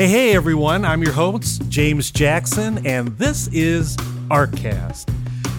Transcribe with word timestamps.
Hey, 0.00 0.08
hey, 0.08 0.34
everyone. 0.34 0.86
I'm 0.86 1.02
your 1.02 1.12
host, 1.12 1.68
James 1.68 2.10
Jackson, 2.10 2.86
and 2.86 3.08
this 3.18 3.48
is 3.48 3.98
ArtCast. 4.30 5.12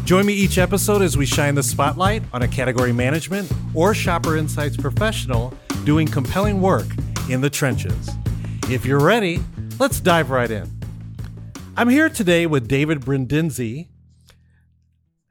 Join 0.04 0.26
me 0.26 0.34
each 0.34 0.58
episode 0.58 1.04
as 1.04 1.16
we 1.16 1.28
shine 1.28 1.54
the 1.54 1.62
spotlight 1.62 2.24
on 2.34 2.42
a 2.42 2.48
category 2.48 2.92
management 2.92 3.52
or 3.76 3.94
shopper 3.94 4.38
insights 4.38 4.76
professional 4.76 5.54
doing 5.84 6.08
compelling 6.08 6.60
work 6.60 6.88
in 7.30 7.42
the 7.42 7.52
trenches. 7.52 8.10
If 8.68 8.84
you're 8.84 9.00
ready, 9.00 9.42
let's 9.78 10.00
dive 10.00 10.32
right 10.32 10.50
in. 10.50 10.68
I'm 11.78 11.90
here 11.90 12.10
today 12.10 12.48
with 12.48 12.68
David 12.68 13.02
Brindise, 13.02 13.90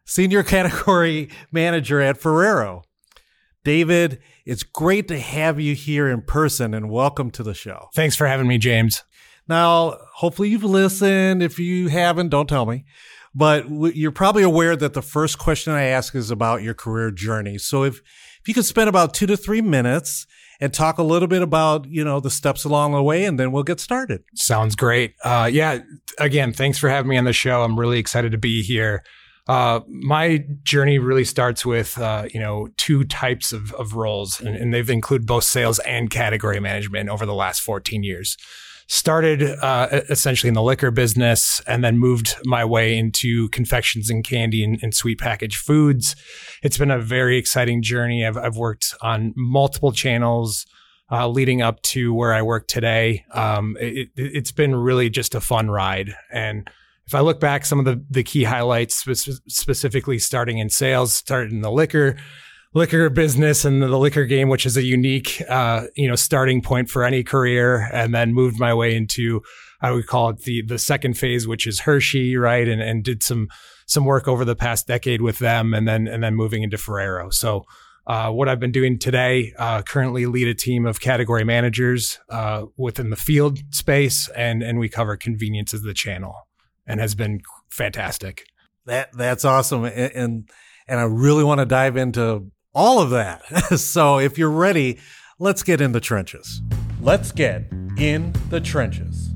Senior 0.05 0.43
Category 0.45 1.31
Manager 1.51 2.01
at 2.01 2.17
Ferrero. 2.17 2.85
David, 3.65 4.21
it's 4.47 4.63
great 4.63 5.09
to 5.09 5.19
have 5.19 5.61
you 5.61 5.75
here 5.75 6.09
in 6.09 6.23
person 6.23 6.73
and 6.73 6.91
welcome 6.91 7.31
to 7.33 7.43
the 7.43 7.55
show. 7.55 7.89
Thanks 7.95 8.17
for 8.17 8.27
having 8.27 8.49
me, 8.49 8.59
James. 8.59 9.03
Now, 9.49 9.99
hopefully 10.15 10.49
you've 10.49 10.65
listened. 10.65 11.43
If 11.43 11.59
you 11.59 11.89
haven't, 11.89 12.29
don't 12.31 12.49
tell 12.49 12.67
me. 12.67 12.85
But 13.35 13.69
you're 13.69 14.13
probably 14.13 14.43
aware 14.43 14.77
that 14.77 14.95
the 14.95 15.03
first 15.03 15.39
question 15.39 15.73
I 15.73 15.85
ask 15.85 16.15
is 16.15 16.31
about 16.31 16.63
your 16.63 16.75
career 16.75 17.11
journey. 17.11 17.59
So 17.59 17.85
if, 17.85 17.99
if 18.41 18.49
you 18.49 18.55
could 18.55 18.65
spend 18.65 18.89
about 18.89 19.15
two 19.15 19.27
to 19.27 19.37
three 19.37 19.61
minutes 19.61 20.27
and 20.61 20.75
talk 20.75 20.99
a 20.99 21.03
little 21.03 21.29
bit 21.29 21.43
about, 21.43 21.87
you 21.87 22.05
know, 22.05 22.21
the 22.21 22.31
steps 22.31 22.65
along 22.65 22.93
the 22.93 23.03
way, 23.03 23.25
and 23.25 23.39
then 23.39 23.53
we'll 23.53 23.63
get 23.63 23.81
started. 23.81 24.23
Sounds 24.35 24.75
great. 24.75 25.15
Uh, 25.23 25.49
yeah. 25.53 25.79
Again, 26.19 26.53
thanks 26.53 26.79
for 26.79 26.89
having 26.89 27.09
me 27.09 27.17
on 27.19 27.25
the 27.25 27.33
show. 27.33 27.63
I'm 27.63 27.79
really 27.79 27.99
excited 27.99 28.33
to 28.33 28.39
be 28.39 28.63
here. 28.63 29.03
Uh, 29.51 29.81
my 29.89 30.45
journey 30.63 31.01
really 31.01 31.25
starts 31.25 31.67
with 31.67 31.99
uh, 31.99 32.25
you 32.33 32.39
know 32.39 32.69
two 32.77 33.03
types 33.03 33.53
of, 33.53 33.73
of 33.73 33.95
roles, 33.95 34.41
and, 34.41 34.55
and, 34.55 34.73
they've 34.73 34.89
included 34.89 35.27
both 35.27 35.43
sales 35.43 35.81
and 35.81 36.09
category 36.09 36.61
management 36.61 37.09
over 37.09 37.27
the 37.27 37.35
last 37.35 37.61
14 37.63 38.05
years. 38.05 38.37
Started 38.87 39.43
uh, 39.43 39.89
essentially 40.09 40.47
in 40.47 40.55
the 40.55 40.63
liquor 40.63 40.93
business, 40.93 41.61
and 41.67 41.83
then 41.83 41.99
moved 41.99 42.37
my 42.45 42.65
way 42.65 42.97
into 42.97 43.49
confections 43.49 44.09
and 44.09 44.23
candy 44.23 44.63
and, 44.63 44.79
and 44.83 44.95
sweet 44.95 45.19
packaged 45.19 45.57
foods. 45.57 46.15
It's 46.63 46.79
been 46.79 46.93
a 46.93 47.01
very 47.01 47.37
exciting 47.37 47.83
journey. 47.83 48.25
I've, 48.25 48.37
I've 48.37 48.57
worked 48.57 48.95
on 49.03 49.35
multiple 49.37 49.91
channels. 49.91 50.65
Uh, 51.13 51.27
leading 51.27 51.61
up 51.61 51.83
to 51.83 52.15
where 52.15 52.33
I 52.33 52.41
work 52.41 52.69
today, 52.69 53.25
um, 53.33 53.77
it, 53.81 54.11
has 54.17 54.53
been 54.53 54.77
really 54.77 55.11
just 55.11 55.35
a 55.35 55.41
fun 55.41 55.69
ride, 55.69 56.15
and 56.31 56.71
if 57.11 57.15
I 57.17 57.21
look 57.23 57.41
back, 57.41 57.67
some 57.67 57.81
of 57.81 57.85
the, 57.85 58.01
the 58.09 58.23
key 58.23 58.45
highlights, 58.45 58.95
spe- 58.95 59.41
specifically 59.49 60.21
starting 60.21 60.59
in 60.59 60.71
sales, 60.71 61.13
started 61.13 61.51
in 61.51 61.61
the 61.61 61.71
liquor 61.73 62.17
liquor 62.73 63.11
business 63.11 63.65
and 63.65 63.83
the 63.83 63.99
liquor 63.99 64.27
game, 64.27 64.49
which 64.49 64.65
is 64.65 64.77
a 64.77 64.85
unique, 64.85 65.43
uh, 65.49 65.87
you 65.97 66.07
know, 66.07 66.15
starting 66.15 66.63
point 66.63 66.89
for 66.89 67.03
any 67.03 67.25
career, 67.25 67.91
and 67.93 68.15
then 68.15 68.33
moved 68.33 68.61
my 68.61 68.73
way 68.73 68.95
into, 68.95 69.43
I 69.83 69.91
would 69.91 70.07
call 70.07 70.29
it 70.29 70.43
the 70.43 70.63
the 70.63 70.79
second 70.79 71.19
phase, 71.19 71.49
which 71.49 71.67
is 71.67 71.81
Hershey, 71.81 72.37
right, 72.37 72.69
and 72.69 72.81
and 72.81 73.03
did 73.03 73.25
some 73.25 73.49
some 73.87 74.05
work 74.05 74.29
over 74.29 74.45
the 74.45 74.55
past 74.55 74.87
decade 74.87 75.21
with 75.21 75.41
them, 75.41 75.75
and 75.75 75.89
then 75.89 76.07
and 76.07 76.23
then 76.23 76.37
moving 76.37 76.63
into 76.63 76.79
Ferrero. 76.79 77.31
So. 77.31 77.65
Uh, 78.07 78.29
what 78.29 78.49
I've 78.49 78.59
been 78.59 78.73
doing 78.73 78.99
today, 78.99 79.53
uh, 79.57 79.83
currently 79.83 80.27
lead 80.27 80.49
a 80.49 80.55
team 80.55 80.85
of 80.85 81.01
category 81.01 81.45
managers 81.45 82.19
uh, 82.29 82.65
within 82.77 83.11
the 83.11 83.15
field 83.15 83.59
space, 83.73 84.29
and 84.31 84.63
and 84.63 84.81
we 84.81 84.89
cover 84.89 85.17
convenience 85.17 85.75
as 85.75 85.83
the 85.83 85.95
channel 85.95 86.35
and 86.91 86.99
has 87.01 87.15
been 87.15 87.41
fantastic. 87.71 88.47
That 88.87 89.13
that's 89.13 89.45
awesome, 89.45 89.85
and 89.85 89.95
and, 89.95 90.51
and 90.89 91.01
I 91.01 91.05
really 91.05 91.45
want 91.45 91.61
to 91.61 91.67
dive 91.67 91.97
into 91.97 92.51
all 92.75 93.01
of 93.01 93.11
that. 93.11 93.45
so 93.79 94.19
if 94.19 94.37
you're 94.37 94.51
ready, 94.51 94.99
let's 95.39 95.63
get 95.63 95.81
in 95.81 95.93
the 95.93 96.01
trenches. 96.01 96.61
Let's 97.01 97.31
get 97.31 97.71
in 97.97 98.33
the 98.49 98.61
trenches. 98.61 99.31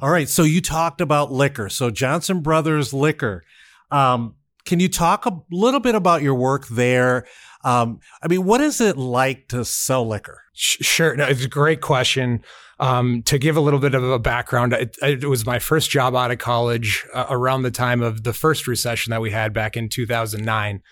All 0.00 0.10
right. 0.10 0.28
So 0.28 0.42
you 0.42 0.60
talked 0.60 1.00
about 1.00 1.30
liquor. 1.30 1.68
So 1.68 1.90
Johnson 1.90 2.40
Brothers 2.40 2.92
Liquor. 2.92 3.44
Um, 3.90 4.34
can 4.64 4.80
you 4.80 4.88
talk 4.88 5.26
a 5.26 5.40
little 5.50 5.80
bit 5.80 5.94
about 5.94 6.22
your 6.22 6.34
work 6.34 6.66
there? 6.68 7.26
Um, 7.62 8.00
I 8.22 8.28
mean, 8.28 8.44
what 8.44 8.60
is 8.60 8.80
it 8.80 8.96
like 8.96 9.48
to 9.48 9.64
sell 9.64 10.06
liquor? 10.06 10.42
Sure. 10.54 11.14
No, 11.14 11.26
it's 11.26 11.44
a 11.44 11.48
great 11.48 11.80
question. 11.80 12.42
Um, 12.78 13.22
to 13.24 13.38
give 13.38 13.58
a 13.58 13.60
little 13.60 13.78
bit 13.78 13.94
of 13.94 14.02
a 14.02 14.18
background, 14.18 14.72
it, 14.72 14.96
it 15.02 15.24
was 15.24 15.44
my 15.44 15.58
first 15.58 15.90
job 15.90 16.16
out 16.16 16.30
of 16.30 16.38
college 16.38 17.06
uh, 17.12 17.26
around 17.28 17.62
the 17.62 17.70
time 17.70 18.00
of 18.00 18.24
the 18.24 18.32
first 18.32 18.66
recession 18.66 19.10
that 19.10 19.20
we 19.20 19.30
had 19.30 19.52
back 19.52 19.76
in 19.76 19.90
2009. 19.90 20.82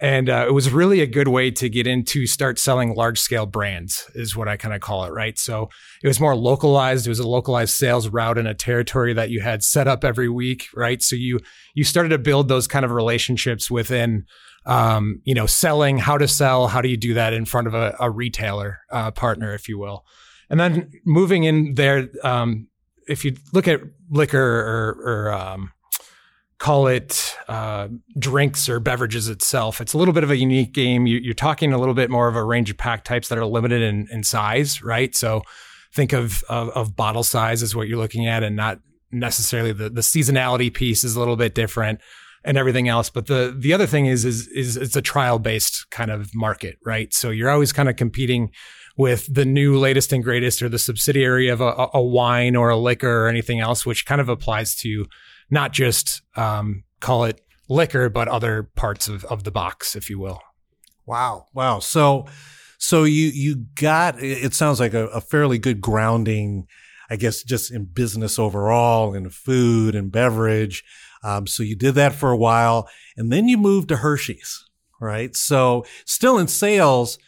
And 0.00 0.28
uh, 0.28 0.46
it 0.48 0.52
was 0.52 0.70
really 0.70 1.00
a 1.00 1.06
good 1.06 1.28
way 1.28 1.50
to 1.52 1.68
get 1.68 1.86
into 1.86 2.26
start 2.26 2.58
selling 2.58 2.94
large 2.94 3.20
scale 3.20 3.46
brands, 3.46 4.10
is 4.14 4.34
what 4.34 4.48
I 4.48 4.56
kind 4.56 4.74
of 4.74 4.80
call 4.80 5.04
it, 5.04 5.12
right? 5.12 5.38
So 5.38 5.68
it 6.02 6.08
was 6.08 6.18
more 6.18 6.34
localized. 6.34 7.06
It 7.06 7.10
was 7.10 7.20
a 7.20 7.28
localized 7.28 7.74
sales 7.74 8.08
route 8.08 8.36
in 8.36 8.46
a 8.46 8.54
territory 8.54 9.12
that 9.12 9.30
you 9.30 9.40
had 9.40 9.62
set 9.62 9.86
up 9.86 10.02
every 10.02 10.28
week, 10.28 10.66
right? 10.74 11.00
So 11.00 11.14
you 11.14 11.38
you 11.74 11.84
started 11.84 12.08
to 12.08 12.18
build 12.18 12.48
those 12.48 12.66
kind 12.66 12.84
of 12.84 12.90
relationships 12.90 13.70
within 13.70 14.24
um, 14.66 15.20
you 15.24 15.34
know, 15.34 15.46
selling, 15.46 15.98
how 15.98 16.18
to 16.18 16.26
sell, 16.26 16.68
how 16.68 16.80
do 16.80 16.88
you 16.88 16.96
do 16.96 17.14
that 17.14 17.32
in 17.32 17.44
front 17.44 17.66
of 17.66 17.74
a, 17.74 17.94
a 18.00 18.10
retailer 18.10 18.80
uh, 18.90 19.10
partner, 19.10 19.54
if 19.54 19.68
you 19.68 19.78
will. 19.78 20.04
And 20.50 20.58
then 20.58 20.90
moving 21.04 21.44
in 21.44 21.74
there, 21.74 22.08
um, 22.22 22.68
if 23.08 23.24
you 23.24 23.36
look 23.52 23.68
at 23.68 23.80
liquor 24.10 24.38
or, 24.40 24.88
or 25.04 25.32
um, 25.32 25.72
call 26.58 26.86
it 26.86 27.36
uh, 27.48 27.88
drinks 28.18 28.68
or 28.68 28.80
beverages 28.80 29.28
itself, 29.28 29.80
it's 29.80 29.92
a 29.92 29.98
little 29.98 30.14
bit 30.14 30.24
of 30.24 30.30
a 30.30 30.36
unique 30.36 30.72
game. 30.72 31.06
You, 31.06 31.30
are 31.30 31.34
talking 31.34 31.72
a 31.72 31.78
little 31.78 31.94
bit 31.94 32.10
more 32.10 32.28
of 32.28 32.36
a 32.36 32.44
range 32.44 32.70
of 32.70 32.78
pack 32.78 33.04
types 33.04 33.28
that 33.28 33.38
are 33.38 33.46
limited 33.46 33.82
in, 33.82 34.08
in 34.10 34.22
size, 34.22 34.82
right? 34.82 35.14
So 35.14 35.42
think 35.92 36.12
of, 36.12 36.42
of, 36.48 36.70
of 36.70 36.96
bottle 36.96 37.22
size 37.22 37.62
is 37.62 37.76
what 37.76 37.88
you're 37.88 37.98
looking 37.98 38.26
at, 38.26 38.42
and 38.42 38.56
not 38.56 38.80
necessarily 39.14 39.72
the 39.72 39.88
the 39.88 40.00
seasonality 40.00 40.74
piece 40.74 41.04
is 41.04 41.14
a 41.14 41.20
little 41.20 41.36
bit 41.36 41.54
different 41.54 42.00
and 42.44 42.58
everything 42.58 42.88
else. 42.88 43.10
But 43.10 43.26
the 43.26 43.54
the 43.56 43.72
other 43.72 43.86
thing 43.86 44.06
is 44.06 44.24
is 44.24 44.48
is 44.48 44.76
it's 44.76 44.96
a 44.96 45.02
trial 45.02 45.38
based 45.38 45.90
kind 45.90 46.10
of 46.10 46.34
market, 46.34 46.78
right? 46.84 47.12
So 47.12 47.30
you're 47.30 47.50
always 47.50 47.72
kind 47.72 47.88
of 47.88 47.96
competing 47.96 48.50
with 48.96 49.32
the 49.32 49.44
new 49.44 49.76
latest 49.78 50.12
and 50.12 50.22
greatest 50.22 50.62
or 50.62 50.68
the 50.68 50.78
subsidiary 50.78 51.48
of 51.48 51.60
a, 51.60 51.88
a 51.94 52.02
wine 52.02 52.54
or 52.54 52.70
a 52.70 52.76
liquor 52.76 53.24
or 53.24 53.28
anything 53.28 53.60
else, 53.60 53.84
which 53.84 54.06
kind 54.06 54.20
of 54.20 54.28
applies 54.28 54.76
to 54.76 55.06
not 55.50 55.72
just 55.72 56.22
um, 56.36 56.84
call 57.00 57.24
it 57.24 57.40
liquor, 57.68 58.08
but 58.08 58.28
other 58.28 58.62
parts 58.76 59.08
of, 59.08 59.24
of 59.24 59.44
the 59.44 59.50
box, 59.50 59.96
if 59.96 60.08
you 60.08 60.18
will. 60.18 60.40
Wow. 61.06 61.46
Wow. 61.52 61.80
So, 61.80 62.26
so 62.78 63.04
you, 63.04 63.26
you 63.28 63.66
got, 63.74 64.22
it 64.22 64.54
sounds 64.54 64.78
like 64.78 64.94
a, 64.94 65.08
a 65.08 65.20
fairly 65.20 65.58
good 65.58 65.80
grounding, 65.80 66.66
I 67.10 67.16
guess, 67.16 67.42
just 67.42 67.72
in 67.72 67.86
business 67.86 68.38
overall, 68.38 69.12
in 69.12 69.28
food 69.28 69.94
and 69.94 70.12
beverage. 70.12 70.84
Um, 71.24 71.46
so 71.46 71.62
you 71.62 71.74
did 71.74 71.94
that 71.94 72.12
for 72.12 72.30
a 72.30 72.36
while 72.36 72.88
and 73.16 73.32
then 73.32 73.48
you 73.48 73.56
moved 73.56 73.88
to 73.88 73.96
Hershey's, 73.96 74.68
right? 75.00 75.34
So 75.34 75.86
still 76.04 76.38
in 76.38 76.48
sales, 76.48 77.18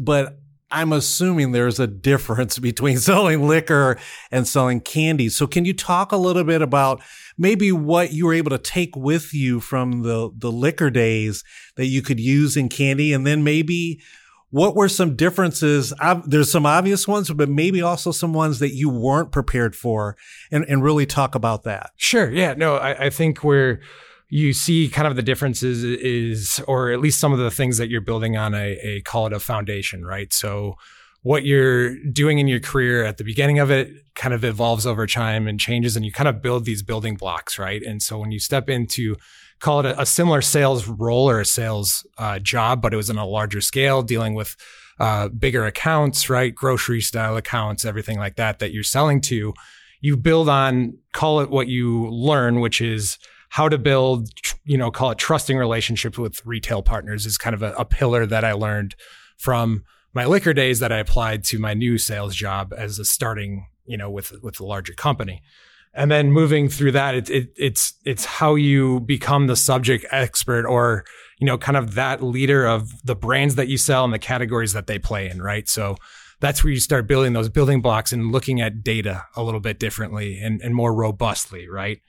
but 0.00 0.38
I'm 0.70 0.92
assuming 0.92 1.52
there's 1.52 1.78
a 1.78 1.86
difference 1.86 2.58
between 2.58 2.98
selling 2.98 3.46
liquor 3.46 3.96
and 4.30 4.46
selling 4.46 4.80
candy. 4.80 5.28
So 5.28 5.46
can 5.46 5.64
you 5.64 5.72
talk 5.72 6.10
a 6.10 6.16
little 6.16 6.44
bit 6.44 6.62
about 6.62 7.00
maybe 7.38 7.70
what 7.70 8.12
you 8.12 8.26
were 8.26 8.34
able 8.34 8.50
to 8.50 8.58
take 8.58 8.96
with 8.96 9.32
you 9.32 9.60
from 9.60 10.02
the, 10.02 10.30
the 10.36 10.50
liquor 10.50 10.90
days 10.90 11.44
that 11.76 11.86
you 11.86 12.02
could 12.02 12.18
use 12.18 12.56
in 12.56 12.68
candy? 12.68 13.12
And 13.12 13.24
then 13.24 13.44
maybe 13.44 14.00
what 14.54 14.76
were 14.76 14.88
some 14.88 15.16
differences? 15.16 15.92
There's 16.26 16.52
some 16.52 16.64
obvious 16.64 17.08
ones, 17.08 17.28
but 17.28 17.48
maybe 17.48 17.82
also 17.82 18.12
some 18.12 18.32
ones 18.32 18.60
that 18.60 18.72
you 18.72 18.88
weren't 18.88 19.32
prepared 19.32 19.74
for 19.74 20.16
and, 20.52 20.64
and 20.68 20.80
really 20.80 21.06
talk 21.06 21.34
about 21.34 21.64
that. 21.64 21.90
Sure. 21.96 22.30
Yeah. 22.30 22.54
No, 22.54 22.76
I, 22.76 23.06
I 23.06 23.10
think 23.10 23.42
where 23.42 23.80
you 24.28 24.52
see 24.52 24.88
kind 24.88 25.08
of 25.08 25.16
the 25.16 25.22
differences 25.22 25.82
is, 25.82 26.62
or 26.68 26.92
at 26.92 27.00
least 27.00 27.18
some 27.18 27.32
of 27.32 27.40
the 27.40 27.50
things 27.50 27.78
that 27.78 27.90
you're 27.90 28.00
building 28.00 28.36
on 28.36 28.54
a, 28.54 28.78
a 28.80 29.00
call 29.00 29.26
it 29.26 29.32
a 29.32 29.40
foundation, 29.40 30.04
right? 30.04 30.32
So 30.32 30.76
what 31.22 31.44
you're 31.44 31.96
doing 32.12 32.38
in 32.38 32.46
your 32.46 32.60
career 32.60 33.04
at 33.04 33.16
the 33.16 33.24
beginning 33.24 33.58
of 33.58 33.72
it 33.72 33.90
kind 34.14 34.32
of 34.32 34.44
evolves 34.44 34.86
over 34.86 35.04
time 35.08 35.48
and 35.48 35.58
changes 35.58 35.96
and 35.96 36.04
you 36.04 36.12
kind 36.12 36.28
of 36.28 36.40
build 36.40 36.64
these 36.64 36.84
building 36.84 37.16
blocks, 37.16 37.58
right? 37.58 37.82
And 37.82 38.00
so 38.00 38.18
when 38.18 38.30
you 38.30 38.38
step 38.38 38.70
into 38.70 39.16
call 39.64 39.80
it 39.80 39.86
a, 39.86 40.02
a 40.02 40.04
similar 40.04 40.42
sales 40.42 40.86
role 40.86 41.28
or 41.28 41.40
a 41.40 41.44
sales 41.44 42.06
uh, 42.18 42.38
job, 42.38 42.82
but 42.82 42.92
it 42.92 42.98
was 42.98 43.08
on 43.08 43.16
a 43.16 43.26
larger 43.26 43.62
scale, 43.62 44.02
dealing 44.02 44.34
with 44.34 44.56
uh, 45.00 45.28
bigger 45.28 45.64
accounts, 45.64 46.28
right? 46.28 46.54
Grocery 46.54 47.00
style 47.00 47.38
accounts, 47.38 47.86
everything 47.86 48.18
like 48.18 48.36
that 48.36 48.58
that 48.58 48.72
you're 48.72 48.82
selling 48.82 49.22
to. 49.22 49.54
You 50.02 50.18
build 50.18 50.50
on, 50.50 50.98
call 51.14 51.40
it 51.40 51.48
what 51.48 51.66
you 51.66 52.10
learn, 52.10 52.60
which 52.60 52.82
is 52.82 53.18
how 53.48 53.70
to 53.70 53.78
build, 53.78 54.28
you 54.64 54.76
know, 54.76 54.90
call 54.90 55.10
it 55.12 55.18
trusting 55.18 55.56
relationships 55.56 56.18
with 56.18 56.44
retail 56.44 56.82
partners 56.82 57.24
is 57.24 57.38
kind 57.38 57.54
of 57.54 57.62
a, 57.62 57.72
a 57.72 57.86
pillar 57.86 58.26
that 58.26 58.44
I 58.44 58.52
learned 58.52 58.94
from 59.38 59.82
my 60.12 60.26
liquor 60.26 60.52
days 60.52 60.78
that 60.80 60.92
I 60.92 60.98
applied 60.98 61.42
to 61.44 61.58
my 61.58 61.72
new 61.72 61.96
sales 61.96 62.36
job 62.36 62.74
as 62.76 62.98
a 62.98 63.04
starting, 63.06 63.66
you 63.86 63.96
know, 63.96 64.10
with 64.10 64.34
with 64.42 64.60
a 64.60 64.66
larger 64.66 64.92
company 64.92 65.42
and 65.94 66.10
then 66.10 66.32
moving 66.32 66.68
through 66.68 66.92
that 66.92 67.14
it, 67.14 67.30
it, 67.30 67.48
it's 67.56 67.94
it's 68.04 68.24
how 68.24 68.54
you 68.54 69.00
become 69.00 69.46
the 69.46 69.56
subject 69.56 70.04
expert 70.10 70.66
or 70.66 71.04
you 71.38 71.46
know 71.46 71.56
kind 71.56 71.76
of 71.76 71.94
that 71.94 72.22
leader 72.22 72.66
of 72.66 72.90
the 73.04 73.14
brands 73.14 73.54
that 73.54 73.68
you 73.68 73.76
sell 73.76 74.04
and 74.04 74.12
the 74.12 74.18
categories 74.18 74.72
that 74.72 74.86
they 74.86 74.98
play 74.98 75.28
in 75.28 75.40
right 75.40 75.68
so 75.68 75.96
that's 76.44 76.62
where 76.62 76.72
you 76.72 76.80
start 76.80 77.06
building 77.06 77.32
those 77.32 77.48
building 77.48 77.80
blocks 77.80 78.12
and 78.12 78.30
looking 78.30 78.60
at 78.60 78.82
data 78.82 79.24
a 79.34 79.42
little 79.42 79.60
bit 79.60 79.78
differently 79.78 80.38
and, 80.38 80.60
and 80.60 80.74
more 80.74 80.94
robustly, 80.94 81.66
right? 81.68 82.02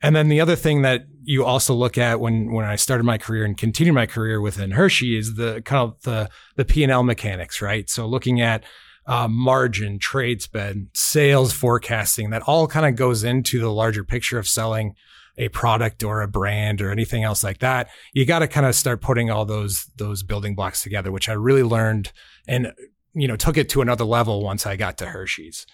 And 0.00 0.14
then 0.14 0.28
the 0.28 0.40
other 0.40 0.54
thing 0.54 0.82
that 0.82 1.06
you 1.24 1.44
also 1.44 1.74
look 1.74 1.98
at 1.98 2.20
when 2.20 2.52
when 2.52 2.64
I 2.64 2.76
started 2.76 3.04
my 3.04 3.18
career 3.18 3.44
and 3.44 3.56
continued 3.56 3.94
my 3.94 4.06
career 4.06 4.40
within 4.40 4.72
Hershey 4.72 5.16
is 5.16 5.34
the 5.34 5.62
kind 5.62 5.82
of 5.82 6.02
the 6.02 6.28
the 6.56 6.64
P 6.64 6.82
and 6.82 6.92
L 6.92 7.02
mechanics, 7.02 7.60
right? 7.60 7.88
So 7.90 8.06
looking 8.06 8.40
at 8.40 8.64
uh, 9.06 9.28
margin, 9.28 9.98
trade 9.98 10.42
spend, 10.42 10.88
sales 10.94 11.52
forecasting, 11.52 12.30
that 12.30 12.42
all 12.42 12.66
kind 12.66 12.86
of 12.86 12.96
goes 12.96 13.24
into 13.24 13.60
the 13.60 13.72
larger 13.72 14.04
picture 14.04 14.38
of 14.38 14.46
selling 14.46 14.94
a 15.38 15.48
product 15.48 16.02
or 16.04 16.20
a 16.20 16.28
brand 16.28 16.80
or 16.80 16.90
anything 16.90 17.24
else 17.24 17.42
like 17.42 17.58
that. 17.58 17.88
You 18.12 18.26
got 18.26 18.40
to 18.40 18.48
kind 18.48 18.66
of 18.66 18.74
start 18.74 19.00
putting 19.00 19.30
all 19.30 19.44
those 19.44 19.90
those 19.96 20.22
building 20.22 20.54
blocks 20.54 20.82
together, 20.82 21.10
which 21.10 21.28
I 21.28 21.32
really 21.32 21.62
learned 21.62 22.12
and 22.46 22.72
you 23.14 23.28
know 23.28 23.36
took 23.36 23.56
it 23.56 23.68
to 23.70 23.80
another 23.80 24.04
level 24.04 24.42
once 24.42 24.66
I 24.66 24.76
got 24.76 24.98
to 24.98 25.06
Hershey's. 25.06 25.66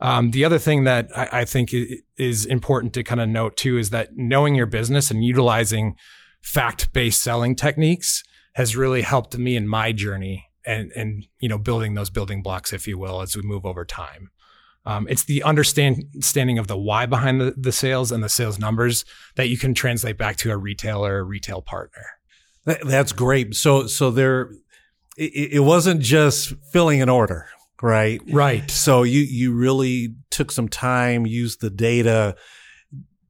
Um, 0.00 0.32
the 0.32 0.44
other 0.44 0.58
thing 0.58 0.84
that 0.84 1.16
I, 1.16 1.28
I 1.40 1.44
think 1.44 1.72
is 2.18 2.44
important 2.46 2.92
to 2.94 3.04
kind 3.04 3.20
of 3.20 3.28
note 3.28 3.56
too 3.56 3.78
is 3.78 3.90
that 3.90 4.16
knowing 4.16 4.54
your 4.54 4.66
business 4.66 5.10
and 5.10 5.24
utilizing 5.24 5.94
fact 6.42 6.92
based 6.92 7.22
selling 7.22 7.54
techniques 7.54 8.24
has 8.54 8.76
really 8.76 9.02
helped 9.02 9.38
me 9.38 9.54
in 9.56 9.68
my 9.68 9.92
journey 9.92 10.48
and 10.64 10.92
and 10.92 11.26
you 11.40 11.48
know 11.48 11.58
building 11.58 11.94
those 11.94 12.10
building 12.10 12.42
blocks, 12.42 12.72
if 12.72 12.86
you 12.86 12.98
will, 12.98 13.20
as 13.20 13.36
we 13.36 13.42
move 13.42 13.64
over 13.64 13.84
time. 13.84 14.30
Um, 14.84 15.06
it's 15.08 15.24
the 15.24 15.44
understanding 15.44 16.58
of 16.58 16.66
the 16.66 16.76
why 16.76 17.06
behind 17.06 17.40
the, 17.40 17.54
the 17.56 17.70
sales 17.70 18.10
and 18.10 18.22
the 18.22 18.28
sales 18.28 18.58
numbers 18.58 19.04
that 19.36 19.48
you 19.48 19.56
can 19.56 19.74
translate 19.74 20.18
back 20.18 20.36
to 20.38 20.50
a 20.50 20.56
retailer 20.56 21.18
or 21.18 21.24
retail 21.24 21.62
partner. 21.62 22.04
That's 22.64 23.12
great. 23.12 23.54
So 23.54 23.86
so 23.86 24.10
there, 24.10 24.50
it, 25.16 25.52
it 25.52 25.60
wasn't 25.60 26.00
just 26.00 26.54
filling 26.72 27.00
an 27.00 27.08
order 27.08 27.46
right? 27.82 28.22
Right. 28.30 28.70
So 28.70 29.02
you 29.02 29.20
you 29.20 29.52
really 29.52 30.14
took 30.30 30.50
some 30.50 30.68
time, 30.68 31.26
used 31.26 31.60
the 31.60 31.68
data, 31.68 32.36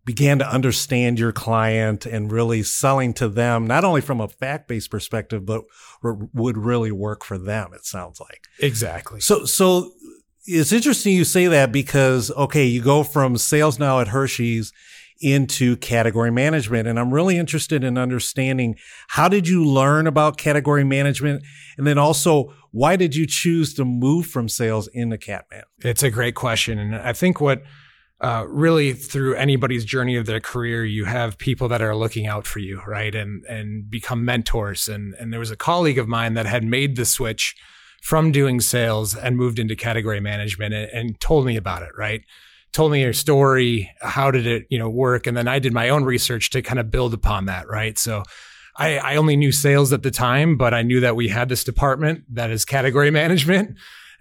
began 0.05 0.39
to 0.39 0.49
understand 0.49 1.19
your 1.19 1.33
client 1.33 2.07
and 2.07 2.33
really 2.33 2.63
selling 2.63 3.15
to 3.15 3.29
them 3.29 3.67
not 3.67 3.85
only 3.85 4.01
from 4.01 4.21
a 4.21 4.29
fact-based 4.29 4.91
perspective 4.91 5.47
but 5.47 5.63
would 6.03 6.57
really 6.57 6.93
work 6.93 7.25
for 7.25 7.39
them 7.39 7.73
it 7.73 7.85
sounds 7.85 8.21
like. 8.21 8.47
Exactly. 8.59 9.21
So 9.21 9.45
so 9.45 9.93
it's 10.45 10.73
interesting 10.73 11.15
you 11.15 11.25
say 11.25 11.47
that 11.47 11.71
because 11.73 12.31
okay, 12.33 12.65
you 12.65 12.83
go 12.83 13.03
from 13.03 13.37
sales 13.37 13.79
now 13.79 14.01
at 14.01 14.09
Hershey's 14.09 14.73
into 15.23 15.77
category 15.77 16.33
management. 16.33 16.89
And 16.89 16.99
I'm 16.99 17.15
really 17.15 17.39
interested 17.39 17.85
in 17.85 17.97
understanding 17.97 18.77
how 19.09 19.29
did 19.29 19.47
you 19.47 19.65
learn 19.65 20.07
about 20.07 20.37
category 20.37 20.85
management? 20.85 21.45
And 21.79 21.87
then 21.87 21.97
also, 21.97 22.53
why 22.73 22.97
did 22.97 23.15
you 23.15 23.27
choose 23.27 23.73
to 23.75 23.85
move 23.85 24.27
from 24.27 24.49
sales 24.49 24.89
into 24.89 25.17
Catman? 25.17 25.63
It's 25.79 26.03
a 26.03 26.11
great 26.11 26.35
question. 26.35 26.79
And 26.79 26.97
I 26.97 27.13
think 27.13 27.41
what 27.41 27.63
uh, 28.23 28.47
really 28.49 28.93
through 28.93 29.35
anybody's 29.35 29.85
journey 29.85 30.17
of 30.17 30.27
their 30.27 30.41
career, 30.41 30.85
you 30.85 31.05
have 31.05 31.39
people 31.39 31.69
that 31.69 31.83
are 31.83 31.97
looking 31.97 32.27
out 32.27 32.47
for 32.47 32.61
you, 32.61 32.81
right? 32.87 33.15
And 33.15 33.45
and 33.47 33.91
become 33.91 34.25
mentors. 34.25 34.89
And 34.89 35.15
and 35.19 35.33
there 35.33 35.41
was 35.41 35.51
a 35.51 35.57
colleague 35.57 35.99
of 35.99 36.09
mine 36.09 36.35
that 36.35 36.47
had 36.47 36.65
made 36.65 36.97
the 36.97 37.05
switch 37.05 37.55
from 38.03 38.33
doing 38.33 38.61
sales 38.61 39.17
and 39.17 39.37
moved 39.37 39.59
into 39.59 39.77
category 39.77 40.21
management 40.21 40.75
and, 40.75 40.91
and 40.91 41.21
told 41.21 41.47
me 41.47 41.57
about 41.57 41.83
it, 41.83 41.91
right? 41.97 42.23
told 42.73 42.91
me 42.91 43.03
your 43.03 43.13
story. 43.13 43.91
How 44.01 44.31
did 44.31 44.47
it, 44.47 44.67
you 44.71 44.79
know, 44.79 44.89
work? 44.89 45.27
And 45.27 45.37
then 45.37 45.47
I 45.47 45.59
did 45.59 45.73
my 45.73 45.89
own 45.89 46.05
research 46.05 46.51
to 46.51 46.63
kind 46.63 46.81
of 46.81 46.91
build 46.91 47.15
upon 47.15 47.47
that, 47.47 47.69
right? 47.69 47.99
So 47.99 48.23
I, 48.77 48.99
I 48.99 49.17
only 49.17 49.37
knew 49.37 49.53
sales 49.53 49.93
at 49.93 50.03
the 50.03 50.11
time, 50.11 50.57
but 50.57 50.73
I 50.73 50.83
knew 50.83 51.01
that 51.01 51.17
we 51.17 51.29
had 51.29 51.49
this 51.49 51.65
department 51.65 52.25
that 52.31 52.51
is 52.51 52.65
category 52.65 53.11
management. 53.23 53.77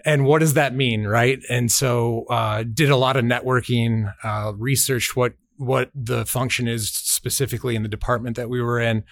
And 0.05 0.25
what 0.25 0.39
does 0.39 0.53
that 0.53 0.75
mean, 0.75 1.05
right? 1.05 1.39
And 1.49 1.71
so 1.71 2.25
uh, 2.29 2.63
did 2.63 2.89
a 2.89 2.95
lot 2.95 3.17
of 3.17 3.25
networking, 3.25 4.13
uh, 4.23 4.53
researched 4.55 5.15
what 5.15 5.33
what 5.57 5.91
the 5.93 6.25
function 6.25 6.67
is 6.67 6.89
specifically 6.89 7.75
in 7.75 7.83
the 7.83 7.89
department 7.89 8.35
that 8.35 8.49
we 8.49 8.59
were 8.59 8.79
in, 8.79 9.03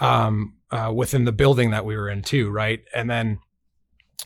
um, 0.00 0.54
uh, 0.70 0.92
within 0.94 1.24
the 1.24 1.32
building 1.32 1.70
that 1.70 1.86
we 1.86 1.96
were 1.96 2.10
in 2.10 2.20
too, 2.20 2.50
right? 2.50 2.80
And 2.94 3.08
then 3.08 3.38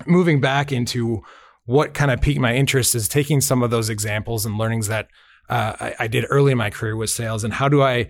moving 0.06 0.40
back 0.40 0.72
into 0.72 1.22
what 1.66 1.94
kind 1.94 2.10
of 2.10 2.20
piqued 2.20 2.40
my 2.40 2.54
interest 2.54 2.94
is 2.94 3.08
taking 3.08 3.40
some 3.40 3.62
of 3.62 3.70
those 3.70 3.90
examples 3.90 4.44
and 4.44 4.58
learnings 4.58 4.88
that 4.88 5.08
uh, 5.48 5.74
I, 5.78 5.94
I, 6.00 6.06
did 6.08 6.24
early 6.28 6.52
in 6.52 6.58
my 6.58 6.70
career 6.70 6.96
with 6.96 7.10
sales 7.10 7.44
and 7.44 7.52
how 7.52 7.68
do 7.68 7.82
I 7.82 8.08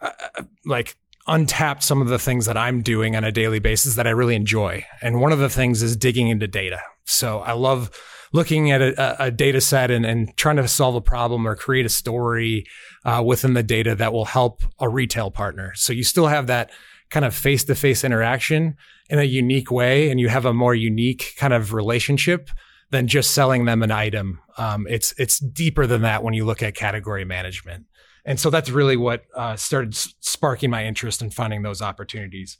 uh, 0.00 0.10
uh, 0.36 0.42
like 0.64 0.96
untap 1.28 1.82
some 1.82 2.00
of 2.00 2.08
the 2.08 2.18
things 2.18 2.46
that 2.46 2.56
I'm 2.56 2.82
doing 2.82 3.16
on 3.16 3.24
a 3.24 3.32
daily 3.32 3.58
basis 3.58 3.94
that 3.94 4.06
I 4.06 4.10
really 4.10 4.34
enjoy. 4.34 4.84
And 5.02 5.20
one 5.20 5.32
of 5.32 5.38
the 5.38 5.50
things 5.50 5.82
is 5.82 5.96
digging 5.96 6.28
into 6.28 6.48
data. 6.48 6.80
So 7.10 7.40
I 7.40 7.52
love 7.52 7.90
looking 8.32 8.70
at 8.70 8.80
a, 8.80 9.24
a 9.24 9.30
data 9.30 9.60
set 9.60 9.90
and, 9.90 10.06
and, 10.06 10.36
trying 10.36 10.56
to 10.56 10.68
solve 10.68 10.94
a 10.94 11.00
problem 11.00 11.46
or 11.46 11.56
create 11.56 11.84
a 11.84 11.88
story 11.88 12.64
uh, 13.04 13.22
within 13.26 13.54
the 13.54 13.62
data 13.62 13.94
that 13.96 14.12
will 14.12 14.24
help 14.24 14.62
a 14.78 14.88
retail 14.88 15.32
partner. 15.32 15.72
So 15.74 15.92
you 15.92 16.04
still 16.04 16.28
have 16.28 16.46
that 16.46 16.70
kind 17.10 17.24
of 17.24 17.34
face 17.34 17.64
to 17.64 17.74
face 17.74 18.04
interaction 18.04 18.76
in 19.08 19.18
a 19.18 19.24
unique 19.24 19.70
way 19.70 20.10
and 20.10 20.20
you 20.20 20.28
have 20.28 20.46
a 20.46 20.54
more 20.54 20.76
unique 20.76 21.34
kind 21.36 21.52
of 21.52 21.74
relationship 21.74 22.50
than 22.90 23.08
just 23.08 23.32
selling 23.32 23.64
them 23.64 23.82
an 23.82 23.90
item. 23.90 24.40
Um, 24.56 24.86
it's 24.88 25.14
it's 25.18 25.38
deeper 25.38 25.86
than 25.86 26.02
that 26.02 26.22
when 26.22 26.34
you 26.34 26.44
look 26.44 26.62
at 26.62 26.74
category 26.74 27.24
management, 27.24 27.86
and 28.24 28.38
so 28.38 28.50
that's 28.50 28.70
really 28.70 28.96
what 28.96 29.24
uh, 29.34 29.56
started 29.56 29.94
sparking 29.94 30.70
my 30.70 30.84
interest 30.84 31.22
in 31.22 31.30
finding 31.30 31.62
those 31.62 31.80
opportunities. 31.80 32.58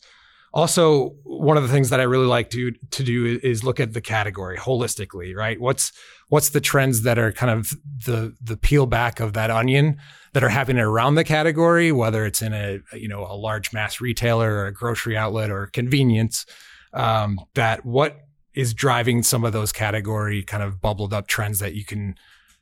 Also, 0.52 1.10
one 1.22 1.56
of 1.56 1.62
the 1.62 1.68
things 1.68 1.90
that 1.90 2.00
I 2.00 2.04
really 2.04 2.26
like 2.26 2.50
to 2.50 2.72
to 2.72 3.02
do 3.04 3.38
is 3.42 3.62
look 3.62 3.78
at 3.78 3.92
the 3.92 4.00
category 4.00 4.56
holistically. 4.56 5.34
Right? 5.34 5.60
What's 5.60 5.92
what's 6.28 6.50
the 6.50 6.60
trends 6.60 7.02
that 7.02 7.18
are 7.18 7.32
kind 7.32 7.52
of 7.52 7.72
the 8.06 8.34
the 8.40 8.56
peel 8.56 8.86
back 8.86 9.20
of 9.20 9.32
that 9.34 9.50
onion 9.50 9.98
that 10.32 10.42
are 10.42 10.48
happening 10.48 10.82
around 10.82 11.14
the 11.14 11.24
category, 11.24 11.92
whether 11.92 12.26
it's 12.26 12.42
in 12.42 12.52
a 12.52 12.80
you 12.94 13.08
know 13.08 13.24
a 13.24 13.34
large 13.34 13.72
mass 13.72 14.00
retailer 14.00 14.54
or 14.54 14.66
a 14.66 14.72
grocery 14.72 15.16
outlet 15.16 15.50
or 15.50 15.66
convenience. 15.66 16.46
Um, 16.92 17.38
that 17.54 17.86
what 17.86 18.24
is 18.52 18.74
driving 18.74 19.22
some 19.22 19.44
of 19.44 19.52
those 19.52 19.70
category 19.70 20.42
kind 20.42 20.62
of 20.62 20.80
bubbled 20.80 21.14
up 21.14 21.28
trends 21.28 21.60
that 21.60 21.74
you 21.74 21.84
can 21.84 22.16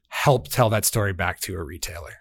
help 0.09 0.49
tell 0.49 0.69
that 0.71 0.85
story 0.85 1.13
back 1.13 1.41
to 1.41 1.55
a 1.55 1.63
retailer. 1.63 2.19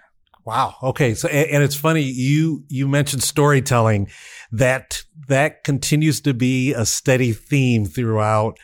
Wow. 0.48 0.76
Okay. 0.82 1.14
So, 1.14 1.28
and 1.28 1.62
it's 1.62 1.76
funny 1.76 2.04
you 2.04 2.64
you 2.70 2.88
mentioned 2.88 3.22
storytelling 3.22 4.10
that 4.54 5.04
that 5.28 5.66
continues 5.66 6.22
to 6.22 6.34
be 6.34 6.74
a 6.74 6.86
steady 6.86 7.34
theme 7.34 7.84
throughout 7.84 8.58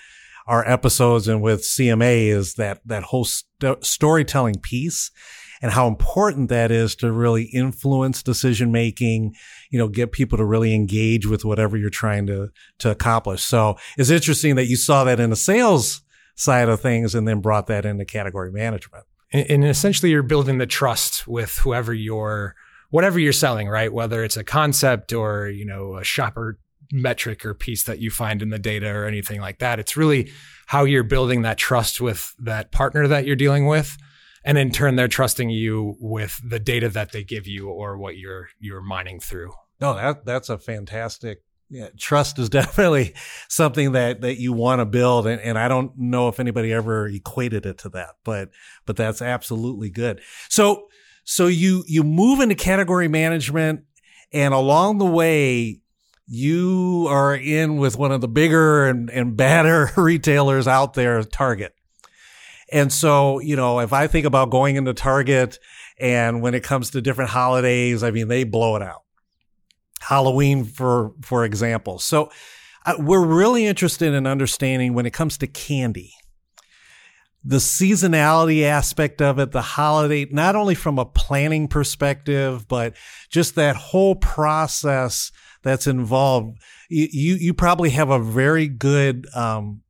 our 0.48 0.65
episodes 0.65 1.27
and 1.27 1.41
with 1.41 1.60
CMA 1.63 2.27
is 2.27 2.53
that 2.53 2.79
that 2.86 3.03
whole 3.03 3.25
st- 3.25 3.84
storytelling 3.84 4.62
piece 4.62 5.12
and 5.62 5.74
how 5.74 5.89
important 5.89 6.48
that 6.48 6.72
is 6.72 6.96
to 6.96 7.12
really 7.12 7.50
influence 7.53 8.24
decision 8.24 8.72
making, 8.72 9.34
you 9.69 9.77
know, 9.77 9.89
get 9.89 10.13
people 10.13 10.38
to 10.38 10.46
really 10.46 10.74
engage 10.74 11.27
with 11.27 11.43
whatever 11.43 11.75
you're 11.75 11.89
trying 11.89 12.25
to, 12.27 12.48
to 12.79 12.91
accomplish. 12.91 13.43
So 13.43 13.75
it's 13.98 14.10
interesting 14.10 14.55
that 14.55 14.67
you 14.67 14.77
saw 14.77 15.03
that 15.03 15.19
in 15.19 15.31
the 15.31 15.36
sales 15.36 16.01
side 16.36 16.69
of 16.69 16.79
things 16.79 17.13
and 17.13 17.27
then 17.27 17.41
brought 17.41 17.67
that 17.67 17.86
into 17.86 18.05
category 18.05 18.53
management. 18.53 19.03
And, 19.33 19.65
essentially 19.65 20.11
you're 20.11 20.23
building 20.23 20.59
the 20.59 20.67
trust 20.67 21.27
with 21.27 21.57
whoever 21.57 21.93
you're, 21.93 22.55
whatever 22.91 23.19
you're 23.19 23.33
selling, 23.33 23.67
right? 23.67 23.91
Whether 23.91 24.23
it's 24.23 24.37
a 24.37 24.43
concept 24.43 25.11
or, 25.11 25.47
you 25.47 25.65
know, 25.65 25.97
a 25.97 26.03
shopper 26.03 26.59
metric 26.91 27.43
or 27.43 27.55
piece 27.55 27.83
that 27.83 27.99
you 27.99 28.11
find 28.11 28.43
in 28.43 28.49
the 28.49 28.59
data 28.59 28.89
or 28.89 29.05
anything 29.05 29.41
like 29.41 29.57
that. 29.59 29.79
It's 29.79 29.97
really 29.97 30.31
how 30.67 30.83
you're 30.83 31.03
building 31.03 31.41
that 31.41 31.57
trust 31.57 31.99
with 31.99 32.35
that 32.39 32.71
partner 32.71 33.07
that 33.07 33.25
you're 33.25 33.35
dealing 33.35 33.65
with 33.65 33.97
and 34.43 34.57
in 34.57 34.71
turn 34.71 34.95
they're 34.95 35.07
trusting 35.07 35.49
you 35.49 35.95
with 35.99 36.39
the 36.47 36.59
data 36.59 36.89
that 36.89 37.11
they 37.11 37.23
give 37.23 37.47
you 37.47 37.69
or 37.69 37.97
what 37.97 38.17
you're 38.17 38.49
you're 38.59 38.81
mining 38.81 39.19
through. 39.19 39.51
No, 39.79 39.95
that 39.95 40.25
that's 40.25 40.49
a 40.49 40.57
fantastic 40.57 41.39
yeah, 41.74 41.89
trust 41.98 42.38
is 42.38 42.50
definitely 42.62 43.13
something 43.50 43.94
that 43.94 44.22
that 44.22 44.39
you 44.39 44.53
want 44.53 44.80
to 44.80 44.86
build 44.86 45.25
and, 45.27 45.42
and 45.42 45.58
I 45.58 45.68
don't 45.68 45.98
know 45.98 46.27
if 46.27 46.39
anybody 46.39 46.72
ever 46.72 47.08
equated 47.08 47.65
it 47.65 47.80
to 47.80 47.89
that, 47.89 48.15
but 48.24 48.50
but 48.86 48.96
that's 48.96 49.22
absolutely 49.22 49.89
good. 49.89 50.22
So 50.50 50.88
so 51.24 51.48
you 51.48 51.84
you 51.88 52.03
move 52.03 52.39
into 52.39 52.56
category 52.56 53.08
management 53.08 53.86
and 54.32 54.53
along 54.53 55.00
the 55.00 55.06
way 55.06 55.82
you 56.27 57.08
are 57.10 57.36
in 57.36 57.77
with 57.77 57.98
one 57.98 58.12
of 58.12 58.22
the 58.22 58.27
bigger 58.27 58.86
and, 58.88 59.10
and 59.10 59.36
badder 59.38 59.92
retailers 59.98 60.68
out 60.68 60.94
there, 60.94 61.24
Target. 61.24 61.74
And 62.72 62.92
so, 62.92 63.39
you 63.39 63.56
know, 63.56 63.80
if 63.80 63.94
I 63.94 64.08
think 64.08 64.25
about 64.25 64.50
going 64.50 64.77
into 64.77 64.94
Target 64.94 65.60
and 66.00 66.42
when 66.42 66.56
it 66.56 66.63
comes 66.63 66.92
to 66.92 67.01
different 67.01 67.30
holidays, 67.30 68.03
I 68.03 68.12
mean, 68.12 68.30
they 68.30 68.46
blow 68.46 68.75
it 68.75 68.82
out. 68.82 69.03
Halloween, 70.07 70.65
for, 70.65 71.13
for 71.22 71.45
example. 71.45 72.00
So 72.00 72.31
uh, 72.86 72.95
we're 73.00 73.25
really 73.25 73.65
interested 73.65 74.13
in 74.13 74.27
understanding 74.27 74.93
when 74.93 75.05
it 75.05 75.13
comes 75.13 75.38
to 75.39 75.48
candy, 75.48 76.13
the 77.43 77.57
seasonality 77.57 78.63
aspect 78.63 79.22
of 79.22 79.39
it, 79.39 79.51
the 79.51 79.62
holiday, 79.62 80.27
not 80.31 80.55
only 80.55 80.75
from 80.75 81.00
a 81.00 81.05
planning 81.05 81.67
perspective, 81.67 82.67
but 82.67 82.95
just 83.29 83.55
that 83.55 83.75
whole 83.75 84.15
process 84.15 85.31
that's 85.62 85.88
involved. 85.88 86.57
You, 86.89 87.07
you, 87.12 87.36
you 87.36 87.53
probably 87.53 87.91
have 87.91 88.10
a 88.10 88.19
very 88.19 88.67
good, 88.67 89.27
um, 89.36 89.81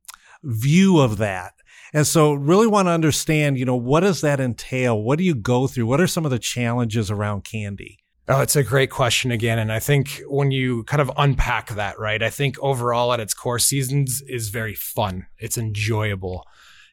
view 0.44 1.00
of 1.00 1.16
that. 1.18 1.54
And 1.92 2.06
so 2.06 2.34
really 2.34 2.66
want 2.66 2.86
to 2.86 2.92
understand, 2.92 3.56
you 3.56 3.64
know, 3.64 3.76
what 3.76 4.00
does 4.00 4.20
that 4.20 4.40
entail? 4.40 5.00
What 5.00 5.16
do 5.16 5.24
you 5.24 5.34
go 5.34 5.66
through? 5.66 5.86
What 5.86 6.00
are 6.00 6.06
some 6.06 6.24
of 6.24 6.30
the 6.30 6.38
challenges 6.38 7.10
around 7.10 7.44
candy? 7.44 8.03
Oh, 8.26 8.40
it's 8.40 8.56
a 8.56 8.62
great 8.62 8.90
question 8.90 9.30
again. 9.30 9.58
And 9.58 9.70
I 9.70 9.80
think 9.80 10.22
when 10.28 10.50
you 10.50 10.84
kind 10.84 11.02
of 11.02 11.10
unpack 11.18 11.68
that, 11.74 11.98
right, 11.98 12.22
I 12.22 12.30
think 12.30 12.58
overall 12.60 13.12
at 13.12 13.20
its 13.20 13.34
core, 13.34 13.58
seasons 13.58 14.22
is 14.26 14.48
very 14.48 14.74
fun. 14.74 15.26
It's 15.38 15.58
enjoyable. 15.58 16.46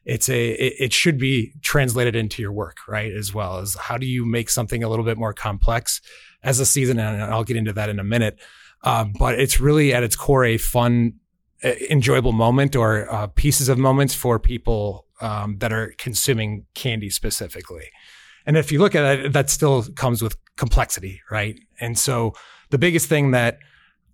It's 0.04 0.28
a, 0.28 0.50
it, 0.50 0.74
it 0.78 0.92
should 0.92 1.16
be 1.16 1.54
translated 1.62 2.14
into 2.14 2.42
your 2.42 2.52
work, 2.52 2.78
right? 2.86 3.10
As 3.10 3.32
well 3.32 3.58
as 3.60 3.76
how 3.76 3.96
do 3.96 4.04
you 4.04 4.26
make 4.26 4.50
something 4.50 4.82
a 4.82 4.90
little 4.90 5.06
bit 5.06 5.16
more 5.16 5.32
complex 5.32 6.02
as 6.42 6.60
a 6.60 6.66
season? 6.66 6.98
And 6.98 7.22
I'll 7.22 7.44
get 7.44 7.56
into 7.56 7.72
that 7.72 7.88
in 7.88 7.98
a 7.98 8.04
minute. 8.04 8.38
Uh, 8.84 9.06
but 9.18 9.38
it's 9.38 9.58
really 9.58 9.94
at 9.94 10.02
its 10.02 10.16
core 10.16 10.44
a 10.44 10.58
fun, 10.58 11.14
enjoyable 11.88 12.32
moment 12.32 12.76
or 12.76 13.10
uh, 13.10 13.28
pieces 13.28 13.70
of 13.70 13.78
moments 13.78 14.14
for 14.14 14.38
people 14.38 15.06
um, 15.22 15.56
that 15.58 15.72
are 15.72 15.94
consuming 15.96 16.66
candy 16.74 17.08
specifically. 17.08 17.88
And 18.46 18.56
if 18.56 18.72
you 18.72 18.78
look 18.78 18.94
at 18.94 19.18
it, 19.18 19.32
that 19.32 19.50
still 19.50 19.84
comes 19.94 20.22
with 20.22 20.36
complexity, 20.56 21.20
right? 21.30 21.58
And 21.80 21.98
so 21.98 22.34
the 22.70 22.78
biggest 22.78 23.08
thing 23.08 23.30
that 23.32 23.58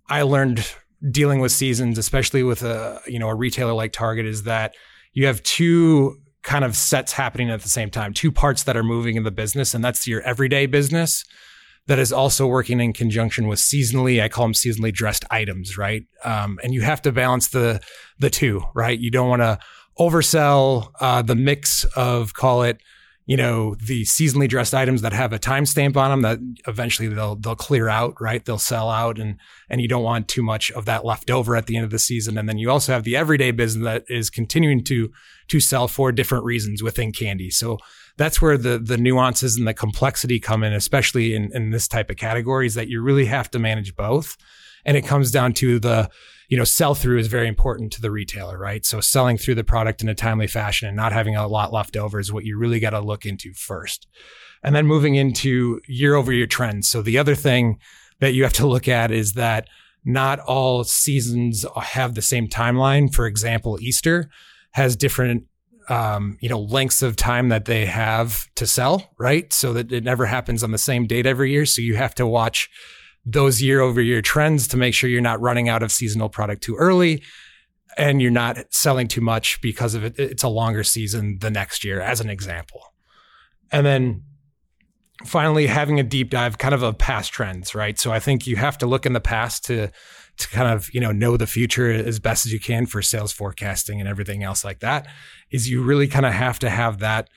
I 0.09 0.23
learned 0.23 0.65
dealing 1.11 1.39
with 1.39 1.51
seasons, 1.51 1.97
especially 1.97 2.43
with 2.43 2.63
a 2.63 2.99
you 3.07 3.19
know 3.19 3.29
a 3.29 3.35
retailer 3.35 3.73
like 3.73 3.93
Target, 3.93 4.25
is 4.25 4.43
that 4.43 4.75
you 5.13 5.25
have 5.27 5.41
two 5.43 6.17
kind 6.43 6.63
of 6.63 6.75
sets 6.75 7.13
happening 7.13 7.49
at 7.49 7.61
the 7.61 7.69
same 7.69 7.89
time, 7.89 8.13
two 8.13 8.31
parts 8.31 8.63
that 8.63 8.77
are 8.77 8.83
moving 8.83 9.15
in 9.15 9.23
the 9.23 9.31
business, 9.31 9.73
and 9.73 9.83
that's 9.83 10.07
your 10.07 10.21
everyday 10.21 10.65
business 10.65 11.23
that 11.87 11.99
is 11.99 12.13
also 12.13 12.45
working 12.45 12.79
in 12.79 12.93
conjunction 12.93 13.47
with 13.47 13.59
seasonally. 13.59 14.21
I 14.21 14.29
call 14.29 14.45
them 14.45 14.53
seasonally 14.53 14.93
dressed 14.93 15.25
items, 15.31 15.77
right? 15.77 16.03
Um, 16.23 16.59
and 16.63 16.73
you 16.73 16.81
have 16.81 17.01
to 17.03 17.11
balance 17.11 17.49
the 17.49 17.81
the 18.19 18.29
two, 18.29 18.63
right? 18.73 18.97
You 18.97 19.11
don't 19.11 19.29
want 19.29 19.41
to 19.41 19.59
oversell 19.99 20.91
uh, 20.99 21.21
the 21.21 21.35
mix 21.35 21.83
of 21.95 22.33
call 22.33 22.63
it 22.63 22.81
you 23.29 23.37
know 23.37 23.75
the 23.75 24.05
seasonally 24.05 24.49
dressed 24.49 24.73
items 24.73 25.03
that 25.03 25.13
have 25.13 25.31
a 25.33 25.37
timestamp 25.37 25.95
on 25.95 26.09
them 26.09 26.21
that 26.23 26.39
eventually 26.67 27.07
they'll 27.07 27.35
they'll 27.35 27.55
clear 27.55 27.87
out 27.87 28.19
right? 28.19 28.43
They'll 28.43 28.57
sell 28.57 28.89
out 28.89 29.19
and 29.19 29.37
and 29.69 29.79
you 29.79 29.87
don't 29.87 30.01
want 30.01 30.27
too 30.27 30.41
much 30.41 30.71
of 30.71 30.85
that 30.85 31.05
left 31.05 31.29
over 31.29 31.55
at 31.55 31.67
the 31.67 31.75
end 31.75 31.85
of 31.85 31.91
the 31.91 31.99
season. 31.99 32.39
And 32.39 32.49
then 32.49 32.57
you 32.57 32.71
also 32.71 32.91
have 32.91 33.03
the 33.03 33.15
everyday 33.15 33.51
business 33.51 33.83
that 33.83 34.05
is 34.09 34.31
continuing 34.31 34.83
to 34.85 35.11
to 35.49 35.59
sell 35.59 35.87
for 35.87 36.11
different 36.11 36.43
reasons 36.43 36.81
within 36.81 37.11
candy. 37.11 37.51
So 37.51 37.77
that's 38.17 38.41
where 38.41 38.57
the 38.57 38.79
the 38.79 38.97
nuances 38.97 39.57
and 39.57 39.67
the 39.67 39.75
complexity 39.75 40.39
come 40.39 40.63
in 40.63 40.73
especially 40.73 41.35
in 41.35 41.51
in 41.53 41.69
this 41.69 41.87
type 41.87 42.09
of 42.09 42.17
categories 42.17 42.73
that 42.73 42.87
you 42.87 42.99
really 42.99 43.25
have 43.25 43.51
to 43.51 43.59
manage 43.59 43.95
both. 43.95 44.37
And 44.85 44.97
it 44.97 45.05
comes 45.05 45.29
down 45.29 45.53
to 45.53 45.77
the 45.77 46.09
you 46.49 46.57
know, 46.57 46.63
sell 46.63 46.95
through 46.95 47.19
is 47.19 47.27
very 47.27 47.47
important 47.47 47.93
to 47.93 48.01
the 48.01 48.11
retailer, 48.11 48.57
right? 48.57 48.83
So 48.83 48.99
selling 48.99 49.37
through 49.37 49.55
the 49.55 49.63
product 49.63 50.01
in 50.01 50.09
a 50.09 50.15
timely 50.15 50.47
fashion 50.47 50.87
and 50.87 50.97
not 50.97 51.13
having 51.13 51.35
a 51.35 51.47
lot 51.47 51.71
left 51.71 51.95
over 51.95 52.19
is 52.19 52.33
what 52.33 52.43
you 52.43 52.57
really 52.57 52.79
got 52.79 52.89
to 52.89 52.99
look 52.99 53.25
into 53.25 53.53
first. 53.53 54.07
And 54.63 54.75
then 54.75 54.87
moving 54.87 55.15
into 55.15 55.79
year 55.87 56.15
over 56.15 56.33
year 56.33 56.47
trends. 56.47 56.89
So 56.89 57.01
the 57.03 57.19
other 57.19 57.35
thing 57.35 57.77
that 58.19 58.33
you 58.33 58.43
have 58.43 58.53
to 58.53 58.67
look 58.67 58.87
at 58.87 59.11
is 59.11 59.33
that 59.33 59.67
not 60.03 60.39
all 60.39 60.83
seasons 60.83 61.65
have 61.77 62.15
the 62.15 62.21
same 62.21 62.47
timeline. 62.47 63.13
For 63.13 63.27
example, 63.27 63.77
Easter 63.79 64.29
has 64.71 64.95
different 64.95 65.43
um, 65.87 66.37
you 66.39 66.49
know, 66.49 66.59
lengths 66.59 67.01
of 67.01 67.15
time 67.15 67.49
that 67.49 67.65
they 67.65 67.85
have 67.85 68.47
to 68.55 68.67
sell, 68.67 69.11
right? 69.17 69.51
So 69.51 69.73
that 69.73 69.91
it 69.91 70.03
never 70.03 70.27
happens 70.27 70.63
on 70.63 70.71
the 70.71 70.77
same 70.77 71.07
date 71.07 71.25
every 71.25 71.51
year. 71.51 71.65
So 71.65 71.81
you 71.81 71.95
have 71.95 72.13
to 72.15 72.27
watch 72.27 72.69
those 73.31 73.61
year 73.61 73.81
over 73.81 74.01
year 74.01 74.21
trends 74.21 74.67
to 74.69 74.77
make 74.77 74.93
sure 74.93 75.09
you're 75.09 75.21
not 75.21 75.39
running 75.41 75.69
out 75.69 75.83
of 75.83 75.91
seasonal 75.91 76.29
product 76.29 76.63
too 76.63 76.75
early 76.75 77.23
and 77.97 78.21
you're 78.21 78.31
not 78.31 78.57
selling 78.73 79.07
too 79.07 79.21
much 79.21 79.61
because 79.61 79.93
of 79.93 80.03
it. 80.03 80.17
It's 80.17 80.43
a 80.43 80.47
longer 80.47 80.83
season 80.83 81.37
the 81.41 81.49
next 81.49 81.83
year, 81.83 81.99
as 81.99 82.21
an 82.21 82.29
example. 82.29 82.81
And 83.71 83.85
then 83.85 84.23
finally, 85.25 85.67
having 85.67 85.99
a 85.99 86.03
deep 86.03 86.29
dive 86.29 86.57
kind 86.57 86.73
of 86.73 86.83
of 86.83 86.97
past 86.97 87.33
trends, 87.33 87.75
right? 87.75 87.99
So 87.99 88.11
I 88.11 88.19
think 88.19 88.47
you 88.47 88.55
have 88.55 88.77
to 88.79 88.87
look 88.87 89.05
in 89.05 89.13
the 89.13 89.19
past 89.19 89.65
to 89.65 89.89
to 90.37 90.47
kind 90.47 90.69
of 90.69 90.89
you 90.93 91.01
know 91.01 91.11
know 91.11 91.35
the 91.37 91.47
future 91.47 91.91
as 91.91 92.19
best 92.19 92.45
as 92.45 92.53
you 92.53 92.59
can 92.59 92.85
for 92.85 93.01
sales 93.01 93.33
forecasting 93.33 93.99
and 93.99 94.07
everything 94.07 94.41
else 94.41 94.63
like 94.63 94.79
that 94.79 95.05
is 95.51 95.69
you 95.69 95.83
really 95.83 96.07
kind 96.07 96.25
of 96.25 96.31
have 96.31 96.57
to 96.59 96.69
have 96.69 96.99
that 96.99 97.29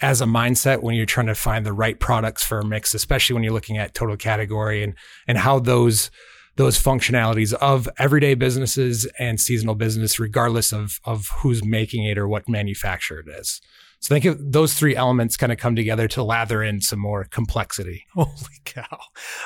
as 0.00 0.20
a 0.20 0.26
mindset 0.26 0.82
when 0.82 0.94
you're 0.94 1.06
trying 1.06 1.26
to 1.26 1.34
find 1.34 1.64
the 1.64 1.72
right 1.72 1.98
products 1.98 2.44
for 2.44 2.60
a 2.60 2.64
mix, 2.64 2.94
especially 2.94 3.34
when 3.34 3.42
you're 3.42 3.52
looking 3.52 3.78
at 3.78 3.94
total 3.94 4.16
category 4.16 4.82
and 4.82 4.94
and 5.26 5.38
how 5.38 5.58
those 5.58 6.10
those 6.56 6.82
functionalities 6.82 7.52
of 7.54 7.88
everyday 7.98 8.34
businesses 8.34 9.06
and 9.18 9.40
seasonal 9.40 9.74
business, 9.74 10.18
regardless 10.18 10.72
of 10.72 11.00
of 11.04 11.28
who's 11.38 11.64
making 11.64 12.04
it 12.04 12.18
or 12.18 12.28
what 12.28 12.48
manufacturer 12.48 13.20
it 13.20 13.28
is. 13.28 13.60
So 14.00 14.18
think 14.18 14.38
those 14.40 14.74
three 14.74 14.96
elements 14.96 15.36
kind 15.36 15.52
of 15.52 15.58
come 15.58 15.76
together 15.76 16.08
to 16.08 16.22
lather 16.22 16.62
in 16.62 16.80
some 16.80 16.98
more 16.98 17.24
complexity. 17.24 18.06
Holy 18.14 18.30
cow! 18.64 18.98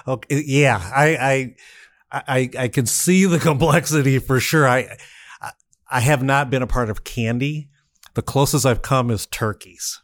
Okay, 0.07 0.43
yeah, 0.47 0.79
I 0.95 1.55
I 2.13 2.23
I, 2.29 2.51
I 2.57 2.69
can 2.69 2.87
see 2.87 3.25
the 3.25 3.41
complexity 3.41 4.21
for 4.21 4.39
sure. 4.39 4.69
I 4.69 4.97
I 5.91 6.01
have 6.01 6.23
not 6.23 6.51
been 6.51 6.63
a 6.63 6.67
part 6.67 6.89
of 6.89 7.05
candy. 7.05 7.69
The 8.15 8.23
closest 8.23 8.65
I've 8.65 8.83
come 8.83 9.11
is 9.11 9.27
turkeys 9.27 10.01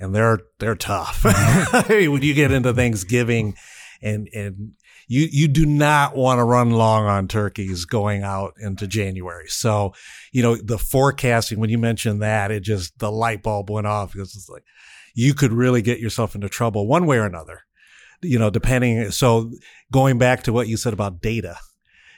and 0.00 0.14
they're 0.14 0.40
they're 0.58 0.74
tough. 0.74 1.24
when 1.88 2.22
you 2.22 2.34
get 2.34 2.50
into 2.50 2.72
Thanksgiving, 2.72 3.54
and 4.02 4.28
and 4.34 4.72
you 5.06 5.28
you 5.30 5.48
do 5.48 5.66
not 5.66 6.16
want 6.16 6.38
to 6.38 6.44
run 6.44 6.70
long 6.70 7.06
on 7.06 7.28
turkeys 7.28 7.84
going 7.84 8.22
out 8.22 8.54
into 8.60 8.86
January. 8.86 9.48
So, 9.48 9.92
you 10.32 10.42
know, 10.42 10.56
the 10.56 10.78
forecasting 10.78 11.60
when 11.60 11.70
you 11.70 11.78
mentioned 11.78 12.22
that, 12.22 12.50
it 12.50 12.60
just 12.60 12.98
the 12.98 13.12
light 13.12 13.42
bulb 13.42 13.70
went 13.70 13.86
off 13.86 14.12
because 14.12 14.34
it's 14.34 14.48
like 14.48 14.64
you 15.14 15.34
could 15.34 15.52
really 15.52 15.82
get 15.82 16.00
yourself 16.00 16.34
into 16.34 16.48
trouble 16.48 16.86
one 16.86 17.06
way 17.06 17.18
or 17.18 17.26
another. 17.26 17.62
You 18.22 18.38
know, 18.38 18.50
depending. 18.50 19.10
So, 19.10 19.50
going 19.92 20.18
back 20.18 20.42
to 20.44 20.52
what 20.52 20.68
you 20.68 20.76
said 20.76 20.92
about 20.92 21.20
data, 21.20 21.56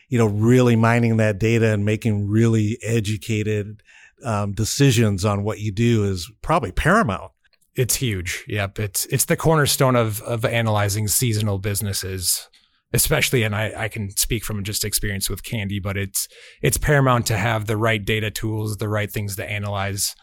you 0.09 0.19
know, 0.19 0.27
really 0.27 0.77
mining 0.77 1.17
that 1.17 1.39
data 1.39 1.73
and 1.73 1.85
making 1.85 2.29
really 2.29 2.79
educated 2.83 3.83
um, 4.25 4.53
decisions 4.53 5.25
on 5.25 5.45
what 5.45 5.61
you 5.61 5.73
do 5.73 6.05
is 6.05 6.31
probably 6.43 6.73
paramount. 6.73 7.32
It's 7.75 7.97
huge. 7.97 8.45
Yep. 8.49 8.79
It's 8.79 9.07
it's 9.07 9.25
the 9.25 9.37
cornerstone 9.37 9.97
of 9.97 10.21
of 10.23 10.45
analyzing 10.45 11.09
seasonal 11.09 11.59
businesses, 11.59 12.49
especially 12.93 13.43
and 13.43 13.57
I, 13.57 13.73
I 13.77 13.89
can 13.89 14.11
speak 14.11 14.45
from 14.45 14.63
just 14.63 14.85
experience 14.85 15.31
with 15.31 15.43
candy, 15.43 15.81
but 15.81 15.97
it's 15.97 16.29
it's 16.61 16.77
paramount 16.77 17.27
to 17.27 17.37
have 17.37 17.67
the 17.67 17.77
right 17.77 18.05
data 18.05 18.31
tools, 18.31 18.77
the 18.77 18.89
right 18.89 19.11
things 19.11 19.37
to 19.37 19.51
analyze 19.51 20.15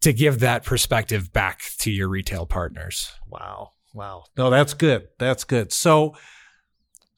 to 0.00 0.12
give 0.12 0.40
that 0.40 0.64
perspective 0.64 1.32
back 1.32 1.60
to 1.78 1.90
your 1.90 2.08
retail 2.08 2.46
partners. 2.46 3.10
Wow. 3.26 3.70
Wow. 3.94 4.24
No, 4.36 4.50
that's 4.50 4.74
good. 4.74 5.08
That's 5.18 5.44
good. 5.44 5.72
So 5.72 6.14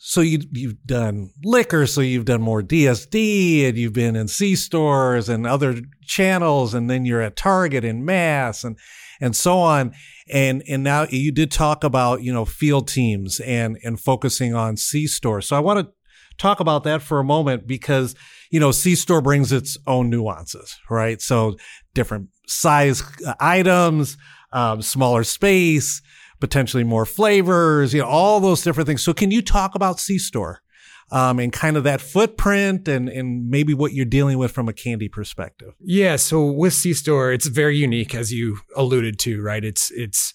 so 0.03 0.23
you 0.23 0.39
you've 0.51 0.83
done 0.87 1.31
liquor, 1.45 1.87
so 1.87 2.01
you've 2.01 2.25
done 2.25 2.41
more 2.41 2.63
DSD, 2.63 3.69
and 3.69 3.77
you've 3.77 3.93
been 3.93 4.17
in 4.17 4.29
C 4.29 4.57
stores 4.57 5.29
and 5.29 5.47
other 5.47 5.83
channels, 6.03 6.73
and 6.73 6.89
then 6.89 7.05
you're 7.05 7.21
at 7.21 7.37
Target 7.37 7.85
and 7.85 8.05
Mass, 8.07 8.65
and 8.65 8.79
and 9.21 9.37
so 9.37 9.59
on. 9.59 9.93
And, 10.33 10.63
and 10.69 10.83
now 10.83 11.07
you 11.11 11.33
did 11.33 11.51
talk 11.51 11.85
about, 11.85 12.23
you 12.23 12.33
know, 12.33 12.45
field 12.45 12.89
teams 12.89 13.41
and, 13.41 13.79
and 13.85 14.01
focusing 14.01 14.55
on 14.55 14.77
C 14.77 15.07
store. 15.07 15.41
So 15.41 15.57
I 15.57 15.61
want 15.61 15.81
to 15.81 15.93
talk 16.39 16.61
about 16.61 16.85
that 16.85 17.03
for 17.03 17.19
a 17.19 17.25
moment 17.25 17.67
because, 17.67 18.15
you 18.51 18.61
know, 18.61 18.71
C 18.73 18.95
store 18.95 19.21
brings 19.21 19.53
its 19.53 19.77
own 19.87 20.09
nuances, 20.09 20.79
right? 20.89 21.21
So 21.21 21.57
different 21.95 22.29
size 22.47 23.03
items, 23.39 24.17
um, 24.53 24.83
smaller 24.83 25.25
space, 25.25 26.01
potentially 26.41 26.85
more 26.85 27.05
flavors, 27.05 27.93
you 27.93 28.01
know, 28.01 28.09
all 28.09 28.41
those 28.41 28.63
different 28.63 28.87
things. 28.87 29.03
So 29.03 29.13
can 29.13 29.31
you 29.31 29.43
talk 29.43 29.75
about 29.75 30.01
C 30.01 30.19
store? 30.19 30.63
Um, 31.11 31.39
and 31.39 31.53
kind 31.53 31.77
of 31.77 31.85
that 31.85 32.01
footprint 32.01 32.89
and, 32.89 33.09
and 33.09 33.49
maybe 33.49 33.75
what 33.75 33.93
you're 33.93 34.05
dealing 34.05 34.39
with 34.39 34.53
from 34.53 34.69
a 34.69 34.73
candy 34.73 35.09
perspective. 35.09 35.75
Yeah. 35.81 36.17
So 36.17 36.51
with 36.51 36.73
C 36.73 36.95
Store, 36.95 37.33
it's 37.33 37.47
very 37.47 37.77
unique, 37.77 38.15
as 38.15 38.33
you 38.33 38.59
alluded 38.77 39.19
to, 39.21 39.43
right? 39.43 39.65
It's, 39.65 39.91
it's, 39.91 40.35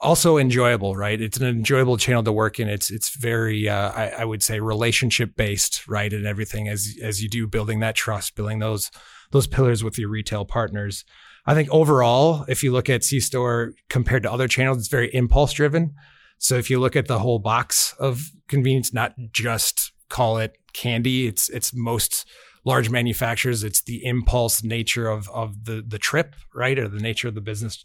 also 0.00 0.38
enjoyable, 0.38 0.96
right? 0.96 1.20
It's 1.20 1.38
an 1.38 1.46
enjoyable 1.46 1.96
channel 1.96 2.22
to 2.22 2.32
work 2.32 2.58
in. 2.58 2.68
It's 2.68 2.90
it's 2.90 3.14
very, 3.14 3.68
uh, 3.68 3.90
I, 3.90 4.08
I, 4.20 4.24
would 4.24 4.42
say, 4.42 4.58
relationship 4.60 5.36
based, 5.36 5.86
right, 5.86 6.12
and 6.12 6.26
everything 6.26 6.68
as 6.68 6.96
as 7.02 7.22
you 7.22 7.28
do 7.28 7.46
building 7.46 7.80
that 7.80 7.96
trust, 7.96 8.34
building 8.34 8.60
those 8.60 8.90
those 9.30 9.46
pillars 9.46 9.84
with 9.84 9.98
your 9.98 10.08
retail 10.08 10.44
partners. 10.44 11.04
I 11.46 11.54
think 11.54 11.68
overall, 11.70 12.44
if 12.48 12.62
you 12.62 12.72
look 12.72 12.88
at 12.88 13.04
C 13.04 13.20
Store 13.20 13.74
compared 13.88 14.22
to 14.24 14.32
other 14.32 14.48
channels, 14.48 14.78
it's 14.78 14.88
very 14.88 15.14
impulse 15.14 15.52
driven. 15.52 15.94
So 16.38 16.54
if 16.56 16.70
you 16.70 16.80
look 16.80 16.96
at 16.96 17.06
the 17.06 17.18
whole 17.18 17.38
box 17.38 17.94
of 17.98 18.30
convenience, 18.48 18.94
not 18.94 19.14
just 19.30 19.92
call 20.10 20.38
it 20.38 20.58
candy. 20.72 21.26
It's 21.26 21.48
it's 21.48 21.72
most 21.74 22.26
large 22.64 22.90
manufacturers. 22.90 23.64
It's 23.64 23.82
the 23.82 24.04
impulse 24.04 24.62
nature 24.62 25.08
of 25.08 25.28
of 25.30 25.64
the 25.64 25.82
the 25.86 25.98
trip, 25.98 26.34
right, 26.54 26.78
or 26.78 26.88
the 26.88 27.00
nature 27.00 27.28
of 27.28 27.34
the 27.34 27.40
business, 27.40 27.82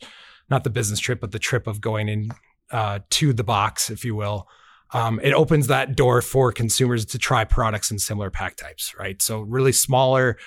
not 0.50 0.63
the 0.63 0.70
business 0.70 1.00
trip, 1.00 1.22
but 1.22 1.32
the 1.32 1.39
trip 1.39 1.67
of 1.67 1.79
going 1.79 2.10
in 2.10 2.29
uh, 2.72 3.00
to 3.12 3.34
the 3.34 3.44
box, 3.44 3.89
if 3.89 4.03
you 4.03 4.15
will. 4.15 4.48
Um, 4.94 5.20
it 5.24 5.34
opens 5.34 5.67
that 5.67 5.96
door 5.96 6.22
for 6.22 6.51
consumers 6.51 7.05
to 7.08 7.17
try 7.17 7.44
products 7.44 7.91
in 7.91 8.00
similar 8.00 8.29
pack 8.29 8.55
types, 8.55 8.94
right? 8.98 9.22
So 9.22 9.41
really 9.41 9.72
smaller, 9.72 10.38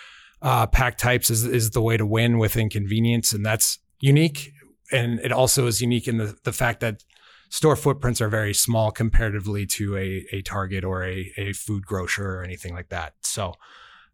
uh, 0.43 0.67
pack 0.67 0.97
types 0.97 1.31
is 1.31 1.45
is 1.45 1.71
the 1.71 1.83
way 1.83 1.97
to 1.97 2.07
win 2.07 2.39
within 2.39 2.69
convenience, 2.69 3.33
and 3.33 3.45
that's 3.45 3.79
unique. 4.01 4.53
And 4.91 5.21
it 5.21 5.33
also 5.33 5.67
is 5.67 5.81
unique 5.81 6.09
in 6.09 6.19
the 6.19 6.37
the 6.45 6.53
fact 6.53 6.81
that 6.81 7.03
store 7.49 7.77
footprints 7.77 8.21
are 8.21 8.29
very 8.29 8.55
small 8.55 8.91
comparatively 8.91 9.67
to 9.67 9.97
a 9.97 10.27
a 10.33 10.43
Target 10.43 10.85
or 10.85 11.05
a 11.05 11.33
a 11.37 11.53
food 11.53 11.87
grocer 11.87 12.39
or 12.39 12.43
anything 12.43 12.75
like 12.75 12.89
that. 12.89 13.15
So 13.23 13.55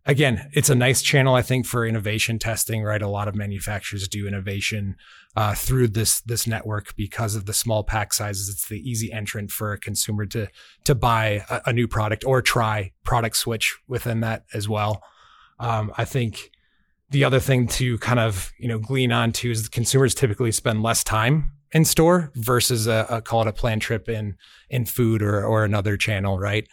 again, 0.07 0.51
it's 0.53 0.71
a 0.71 0.75
nice 0.75 1.03
channel, 1.03 1.35
I 1.35 1.43
think, 1.43 1.67
for 1.67 1.87
innovation 1.87 2.39
testing, 2.39 2.83
right? 2.83 3.01
A 3.01 3.09
lot 3.09 3.29
of 3.29 3.35
manufacturers 3.35 4.07
do 4.09 4.27
innovation 4.27 4.97
uh, 5.37 5.55
through 5.55 5.89
this 5.89 6.21
this 6.23 6.47
network 6.47 6.95
because 6.97 7.35
of 7.35 7.47
the 7.47 7.53
small 7.53 7.83
pack 7.83 8.13
sizes. 8.13 8.49
It's 8.49 8.69
the 8.69 8.79
easy 8.89 9.13
entrant 9.13 9.51
for 9.51 9.73
a 9.73 9.79
consumer 9.79 10.27
to 10.27 10.49
to 10.85 10.95
buy 10.95 11.45
a, 11.51 11.63
a 11.67 11.73
new 11.73 11.89
product 11.89 12.25
or 12.27 12.43
try 12.43 12.93
product 13.05 13.37
switch 13.37 13.77
within 13.89 14.21
that 14.21 14.45
as 14.53 14.69
well. 14.69 15.03
Um, 15.59 15.93
I 15.97 16.05
think 16.05 16.51
the 17.11 17.25
other 17.25 17.41
thing 17.41 17.69
to 17.69 17.99
kind 17.99 18.19
of 18.19 18.53
you 18.59 18.69
know 18.69 18.79
glean 18.79 19.13
onto 19.13 19.51
is 19.51 19.65
the 19.65 19.71
consumers 19.71 20.15
typically 20.15 20.53
spend 20.53 20.83
less 20.83 21.03
time 21.05 21.54
in 21.75 21.85
store 21.85 22.31
versus 22.37 22.87
a, 22.87 23.07
a 23.11 23.21
call 23.21 23.43
it 23.43 23.49
a 23.49 23.53
planned 23.53 23.83
trip 23.83 24.09
in 24.09 24.37
in 24.71 24.87
food 24.87 25.23
or 25.23 25.45
or 25.45 25.65
another 25.65 25.99
channel, 25.99 26.39
right? 26.39 26.67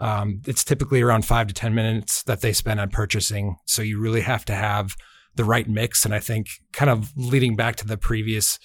Um, 0.00 0.42
it's 0.46 0.64
typically 0.64 1.00
around 1.00 1.24
five 1.24 1.46
to 1.46 1.54
10 1.54 1.74
minutes 1.74 2.22
that 2.24 2.40
they 2.40 2.52
spend 2.52 2.80
on 2.80 2.90
purchasing. 2.90 3.56
So 3.66 3.80
you 3.82 3.98
really 3.98 4.20
have 4.22 4.44
to 4.46 4.54
have 4.54 4.94
the 5.36 5.44
right 5.44 5.68
mix. 5.68 6.04
And 6.04 6.14
I 6.14 6.18
think 6.18 6.48
kind 6.72 6.90
of 6.90 7.12
leading 7.16 7.56
back 7.56 7.76
to 7.76 7.86
the 7.86 7.96
previous 7.96 8.58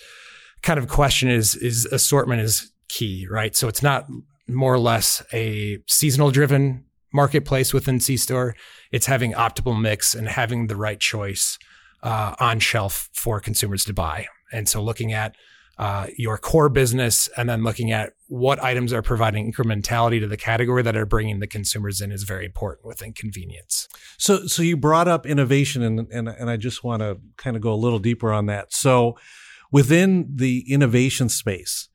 kind 0.62 0.78
of 0.78 0.88
question 0.88 1.30
is, 1.30 1.56
is 1.56 1.86
assortment 1.86 2.42
is 2.42 2.72
key, 2.90 3.28
right? 3.30 3.56
So 3.56 3.68
it's 3.68 3.82
not 3.82 4.08
more 4.48 4.74
or 4.74 4.80
less 4.80 5.24
a 5.32 5.80
seasonal 5.88 6.32
driven 6.32 6.86
marketplace 7.14 7.74
within 7.74 8.00
C 8.00 8.18
store. 8.18 8.56
It's 8.92 9.06
having 9.06 9.34
optimal 9.34 9.80
mix 9.80 10.14
and 10.14 10.28
having 10.28 10.68
the 10.68 10.76
right 10.76 11.00
choice 11.00 11.58
uh, 12.04 12.36
on 12.40 12.60
shelf 12.60 13.10
for 13.14 13.40
consumers 13.40 13.86
to 13.86 13.94
buy. 13.94 14.28
And 14.52 14.68
so 14.68 14.82
looking 14.82 15.14
at 15.14 15.36
uh, 15.82 16.06
your 16.16 16.38
core 16.38 16.70
business 16.70 17.28
and 17.36 17.50
then 17.50 17.64
looking 17.64 17.92
at 17.92 18.14
what 18.28 18.64
items 18.64 18.94
are 18.94 19.02
providing 19.02 19.52
incrementality 19.52 20.20
to 20.20 20.28
the 20.28 20.38
category 20.38 20.84
that 20.84 20.96
are 20.96 21.08
bringing 21.08 21.40
the 21.40 21.48
consumers 21.48 22.02
in 22.02 22.12
is 22.12 22.22
very 22.22 22.46
important 22.46 22.86
within 22.86 23.12
convenience. 23.14 23.88
So, 24.20 24.46
so 24.46 24.62
you 24.62 24.78
brought 24.78 25.08
up 25.08 25.26
innovation, 25.26 25.82
and 25.82 26.08
and, 26.12 26.30
and 26.30 26.52
I 26.52 26.58
just 26.58 26.84
want 26.84 27.02
to 27.02 27.18
kind 27.36 27.56
of 27.56 27.64
go 27.64 27.74
a 27.74 27.82
little 27.82 27.98
deeper 27.98 28.32
on 28.32 28.46
that. 28.46 28.72
So, 28.72 29.18
within 29.72 30.28
the 30.36 30.72
innovation 30.72 31.30
space, 31.30 31.90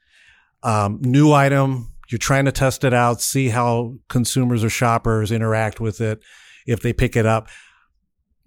um, 0.64 0.98
new 1.02 1.32
item, 1.32 1.92
you're 2.08 2.18
trying 2.18 2.46
to 2.46 2.52
test 2.52 2.82
it 2.82 2.92
out, 2.92 3.20
see 3.20 3.50
how 3.50 3.94
consumers 4.08 4.64
or 4.64 4.68
shoppers 4.68 5.30
interact 5.30 5.78
with 5.78 6.00
it, 6.00 6.24
if 6.66 6.80
they 6.80 6.92
pick 6.92 7.14
it 7.14 7.24
up. 7.24 7.46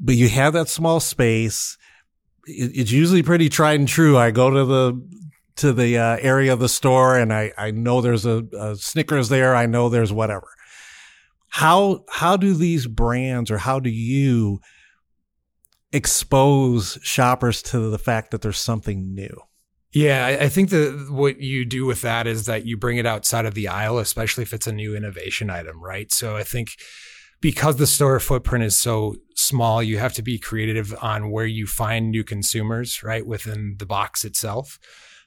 But 0.02 0.16
you 0.16 0.28
have 0.28 0.52
that 0.52 0.68
small 0.68 1.00
space. 1.00 1.78
It's 2.46 2.92
usually 2.92 3.24
pretty 3.24 3.48
tried 3.48 3.80
and 3.80 3.88
true. 3.88 4.18
I 4.18 4.32
go 4.32 4.50
to 4.50 4.66
the 4.66 5.02
to 5.60 5.74
the 5.74 5.98
uh, 5.98 6.18
area 6.22 6.52
of 6.52 6.60
the 6.60 6.70
store 6.70 7.18
and 7.18 7.34
I, 7.34 7.52
I 7.58 7.72
know 7.72 8.02
there's 8.02 8.26
a, 8.26 8.46
a 8.58 8.76
Snickers 8.76 9.30
there. 9.30 9.56
I 9.56 9.66
know 9.66 9.90
there's 9.90 10.14
whatever. 10.14 10.48
How, 11.50 12.06
how 12.10 12.38
do 12.38 12.54
these 12.54 12.88
brands 12.88 13.50
or 13.50 13.58
how 13.58 13.80
do 13.80 13.90
you 13.90 14.60
expose 15.92 17.00
shoppers 17.02 17.62
to 17.64 17.90
the 17.90 17.98
fact 17.98 18.32
that 18.32 18.42
there's 18.42 18.60
something 18.60 19.14
new? 19.14 19.42
Yeah, 19.92 20.38
I, 20.40 20.50
think 20.50 20.70
that 20.70 21.08
what 21.10 21.42
you 21.42 21.66
do 21.66 21.86
with 21.86 22.02
that 22.02 22.28
is 22.28 22.46
that 22.46 22.64
you 22.64 22.78
bring 22.78 22.98
it 22.98 23.08
outside 23.08 23.48
of 23.48 23.56
the 23.56 23.68
aisle, 23.68 23.98
especially 23.98 24.44
if 24.44 24.54
it's 24.54 24.68
a 24.68 24.72
new 24.72 24.96
innovation 24.96 25.50
item, 25.50 25.82
right? 25.84 26.12
So 26.12 26.36
I 26.36 26.44
think 26.44 26.70
because 27.42 27.78
the 27.78 27.88
store 27.88 28.20
footprint 28.20 28.64
is 28.66 28.78
so 28.78 29.16
small, 29.36 29.82
you 29.82 29.98
have 29.98 30.14
to 30.14 30.22
be 30.22 30.38
creative 30.38 30.94
on 31.02 31.32
where 31.32 31.46
you 31.46 31.66
find 31.66 32.12
new 32.12 32.24
consumers, 32.24 33.02
right, 33.04 33.26
within 33.26 33.76
the 33.80 33.86
box 33.86 34.26
itself. 34.26 34.78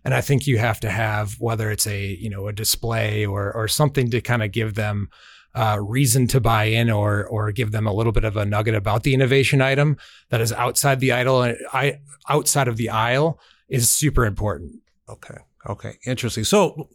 And 0.05 0.14
I 0.14 0.20
think 0.20 0.46
you 0.46 0.59
have 0.59 0.81
to 0.81 0.90
have 0.90 1.35
whether 1.38 1.70
it's 1.70 1.87
a 1.87 2.07
you 2.07 2.29
know 2.29 2.48
a 2.48 2.53
display 2.53 3.25
or 3.25 3.53
or 3.53 3.68
something 3.68 4.11
to 4.11 4.20
kind 4.20 4.42
of 4.42 4.51
give 4.51 4.75
them 4.75 5.09
uh, 5.55 5.79
reason 5.81 6.27
to 6.29 6.40
buy 6.40 6.64
in 6.64 6.90
or 6.90 7.25
or 7.27 7.53
give 7.53 7.70
them 7.70 7.87
a 7.87 7.92
little 7.92 8.12
bit 8.12 8.25
of 8.25 8.37
a 8.37 8.44
nugget 8.44 8.75
about 8.75 9.05
the 9.05 9.14
innovation 9.14 9.61
item 9.61 9.96
that 10.31 10.40
is 10.40 10.53
outside 10.53 10.98
the 10.98 11.12
idle 11.12 11.42
and 11.42 11.57
I 11.72 12.01
outside 12.29 12.68
of 12.68 12.77
the 12.77 12.88
aisle 12.88 13.38
is 13.68 13.90
super 13.90 14.25
important. 14.25 14.81
Okay. 15.09 15.38
Okay. 15.68 15.98
Interesting. 16.05 16.44
So 16.44 16.88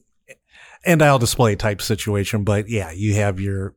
and 0.86 1.02
I'll 1.02 1.20
display 1.20 1.56
type 1.56 1.82
situation, 1.82 2.44
but 2.44 2.70
yeah, 2.70 2.92
you 2.92 3.16
have 3.16 3.40
your 3.40 3.74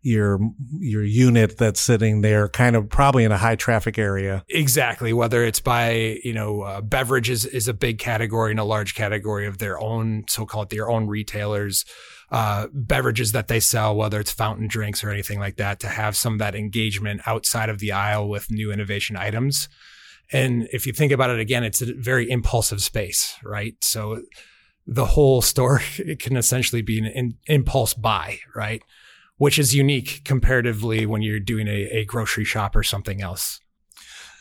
your 0.00 0.38
your 0.78 1.02
unit 1.02 1.58
that's 1.58 1.80
sitting 1.80 2.20
there 2.20 2.48
kind 2.48 2.76
of 2.76 2.88
probably 2.88 3.24
in 3.24 3.32
a 3.32 3.38
high 3.38 3.56
traffic 3.56 3.98
area. 3.98 4.44
Exactly. 4.48 5.12
Whether 5.12 5.44
it's 5.44 5.60
by 5.60 6.18
you 6.22 6.32
know 6.32 6.62
uh, 6.62 6.80
beverages 6.80 7.44
is 7.44 7.66
a 7.68 7.74
big 7.74 7.98
category 7.98 8.52
and 8.52 8.60
a 8.60 8.64
large 8.64 8.94
category 8.94 9.46
of 9.46 9.58
their 9.58 9.80
own 9.80 10.24
so-called 10.28 10.70
their 10.70 10.88
own 10.88 11.08
retailers 11.08 11.84
uh, 12.30 12.68
beverages 12.72 13.32
that 13.32 13.48
they 13.48 13.58
sell 13.58 13.96
whether 13.96 14.20
it's 14.20 14.30
fountain 14.30 14.68
drinks 14.68 15.02
or 15.02 15.10
anything 15.10 15.40
like 15.40 15.56
that 15.56 15.80
to 15.80 15.88
have 15.88 16.16
some 16.16 16.34
of 16.34 16.38
that 16.38 16.54
engagement 16.54 17.20
outside 17.26 17.68
of 17.68 17.78
the 17.78 17.90
aisle 17.90 18.28
with 18.28 18.50
new 18.50 18.70
innovation 18.70 19.16
items. 19.16 19.68
And 20.30 20.68
if 20.72 20.86
you 20.86 20.92
think 20.92 21.10
about 21.10 21.30
it 21.30 21.40
again 21.40 21.64
it's 21.64 21.82
a 21.82 21.92
very 21.94 22.30
impulsive 22.30 22.82
space 22.82 23.36
right? 23.42 23.74
So 23.82 24.22
the 24.86 25.06
whole 25.06 25.42
store 25.42 25.80
it 25.98 26.18
can 26.20 26.36
essentially 26.36 26.82
be 26.82 26.98
an 26.98 27.06
in, 27.06 27.34
impulse 27.46 27.94
buy 27.94 28.38
right 28.54 28.82
which 29.38 29.58
is 29.58 29.74
unique 29.74 30.22
comparatively 30.24 31.06
when 31.06 31.22
you're 31.22 31.40
doing 31.40 31.66
a, 31.66 31.88
a 31.90 32.04
grocery 32.04 32.44
shop 32.44 32.76
or 32.76 32.82
something 32.82 33.22
else. 33.22 33.60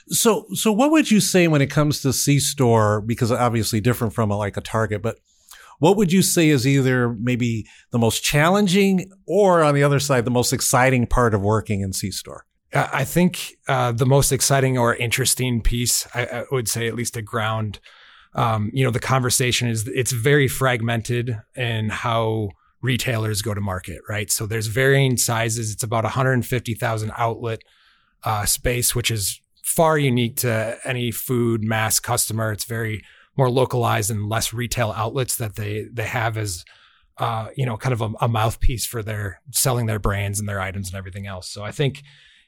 So, 0.09 0.45
so 0.53 0.71
what 0.71 0.91
would 0.91 1.11
you 1.11 1.19
say 1.19 1.47
when 1.47 1.61
it 1.61 1.69
comes 1.69 2.01
to 2.01 2.13
C 2.13 2.39
store? 2.39 3.01
Because 3.01 3.31
obviously 3.31 3.81
different 3.81 4.13
from 4.13 4.31
a, 4.31 4.37
like 4.37 4.57
a 4.57 4.61
Target, 4.61 5.01
but 5.01 5.17
what 5.79 5.95
would 5.97 6.11
you 6.11 6.21
say 6.21 6.49
is 6.49 6.65
either 6.65 7.13
maybe 7.13 7.65
the 7.91 7.99
most 7.99 8.23
challenging 8.23 9.11
or 9.27 9.63
on 9.63 9.75
the 9.75 9.83
other 9.83 9.99
side, 9.99 10.25
the 10.25 10.31
most 10.31 10.53
exciting 10.53 11.05
part 11.05 11.33
of 11.33 11.41
working 11.41 11.81
in 11.81 11.93
C 11.93 12.09
store? 12.09 12.45
I 12.73 13.05
think 13.05 13.55
uh, 13.67 13.91
the 13.93 14.05
most 14.05 14.31
exciting 14.31 14.77
or 14.77 14.95
interesting 14.95 15.61
piece, 15.61 16.07
I, 16.13 16.25
I 16.25 16.43
would 16.51 16.67
say, 16.67 16.87
at 16.87 16.95
least 16.95 17.15
a 17.15 17.21
ground, 17.21 17.79
um, 18.33 18.71
you 18.73 18.83
know, 18.83 18.91
the 18.91 18.99
conversation 18.99 19.69
is 19.69 19.87
it's 19.87 20.11
very 20.11 20.47
fragmented 20.47 21.37
in 21.55 21.89
how 21.89 22.49
retailers 22.87 23.41
go 23.41 23.53
to 23.53 23.59
market, 23.59 23.99
right? 24.07 24.31
So 24.31 24.45
there's 24.45 24.67
varying 24.67 25.17
sizes. 25.17 25.73
It's 25.73 25.83
about 25.83 26.05
150,000 26.05 27.11
outlet 27.17 27.61
uh, 28.23 28.45
space, 28.45 28.95
which 28.95 29.11
is 29.11 29.41
far 29.61 29.97
unique 29.97 30.37
to 30.37 30.77
any 30.85 31.11
food 31.11 31.65
mass 31.65 31.99
customer. 31.99 32.53
It's 32.53 32.63
very 32.63 33.03
more 33.35 33.49
localized 33.49 34.09
and 34.09 34.29
less 34.29 34.53
retail 34.53 34.93
outlets 34.95 35.35
that 35.35 35.57
they 35.57 35.85
they 35.91 36.07
have 36.07 36.37
as 36.37 36.63
uh, 37.17 37.49
you 37.57 37.65
know 37.65 37.75
kind 37.75 37.93
of 37.93 38.01
a, 38.01 38.09
a 38.21 38.27
mouthpiece 38.29 38.85
for 38.85 39.03
their 39.03 39.41
selling 39.51 39.85
their 39.85 39.99
brands 39.99 40.39
and 40.39 40.47
their 40.47 40.61
items 40.61 40.87
and 40.87 40.97
everything 40.97 41.27
else. 41.27 41.49
So 41.49 41.63
I 41.63 41.71
think 41.71 42.03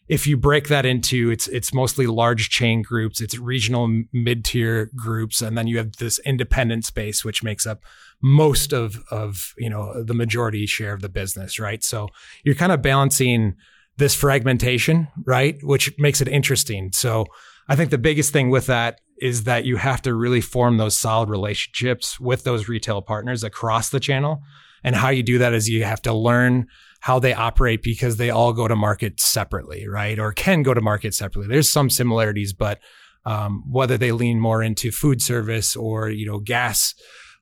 if 0.07 0.25
you 0.25 0.37
break 0.37 0.69
that 0.69 0.85
into 0.85 1.29
it's 1.29 1.47
it's 1.49 1.73
mostly 1.73 2.07
large 2.07 2.49
chain 2.49 2.81
groups, 2.81 3.19
it's 3.19 3.37
regional 3.37 4.03
mid 4.13 4.45
tier 4.45 4.89
groups, 4.95 5.41
and 5.41 5.57
then 5.57 5.67
you 5.67 5.77
have 5.77 5.97
this 5.97 6.19
independent 6.25 6.85
space 6.85 7.25
which 7.25 7.43
makes 7.43 7.67
up 7.67 7.83
most 8.21 8.73
of 8.73 9.03
of 9.11 9.53
you 9.57 9.69
know 9.69 10.03
the 10.03 10.13
majority 10.13 10.65
share 10.65 10.93
of 10.93 11.01
the 11.01 11.09
business, 11.09 11.59
right? 11.59 11.83
So 11.83 12.09
you're 12.43 12.55
kind 12.55 12.71
of 12.71 12.81
balancing 12.81 13.55
this 13.97 14.15
fragmentation, 14.15 15.07
right, 15.25 15.57
which 15.61 15.93
makes 15.97 16.21
it 16.21 16.27
interesting. 16.27 16.91
So 16.93 17.25
I 17.67 17.75
think 17.75 17.91
the 17.91 17.97
biggest 17.97 18.33
thing 18.33 18.49
with 18.49 18.67
that 18.67 18.99
is 19.21 19.43
that 19.43 19.65
you 19.65 19.75
have 19.75 20.01
to 20.03 20.13
really 20.13 20.41
form 20.41 20.77
those 20.77 20.97
solid 20.97 21.29
relationships 21.29 22.19
with 22.19 22.43
those 22.43 22.69
retail 22.69 23.01
partners 23.01 23.43
across 23.43 23.89
the 23.89 23.99
channel. 23.99 24.41
And 24.83 24.95
how 24.95 25.09
you 25.09 25.23
do 25.23 25.37
that 25.39 25.53
is 25.53 25.67
you 25.67 25.83
have 25.83 26.01
to 26.03 26.13
learn 26.13 26.67
how 27.01 27.19
they 27.19 27.33
operate 27.33 27.81
because 27.81 28.17
they 28.17 28.29
all 28.29 28.53
go 28.53 28.67
to 28.67 28.75
market 28.75 29.19
separately, 29.19 29.87
right? 29.87 30.17
Or 30.17 30.31
can 30.31 30.63
go 30.63 30.73
to 30.73 30.81
market 30.81 31.13
separately. 31.13 31.47
There's 31.47 31.69
some 31.69 31.89
similarities, 31.89 32.53
but 32.53 32.79
um, 33.25 33.63
whether 33.69 33.97
they 33.97 34.11
lean 34.11 34.39
more 34.39 34.63
into 34.63 34.91
food 34.91 35.21
service 35.21 35.75
or 35.75 36.09
you 36.09 36.25
know 36.25 36.39
gas, 36.39 36.95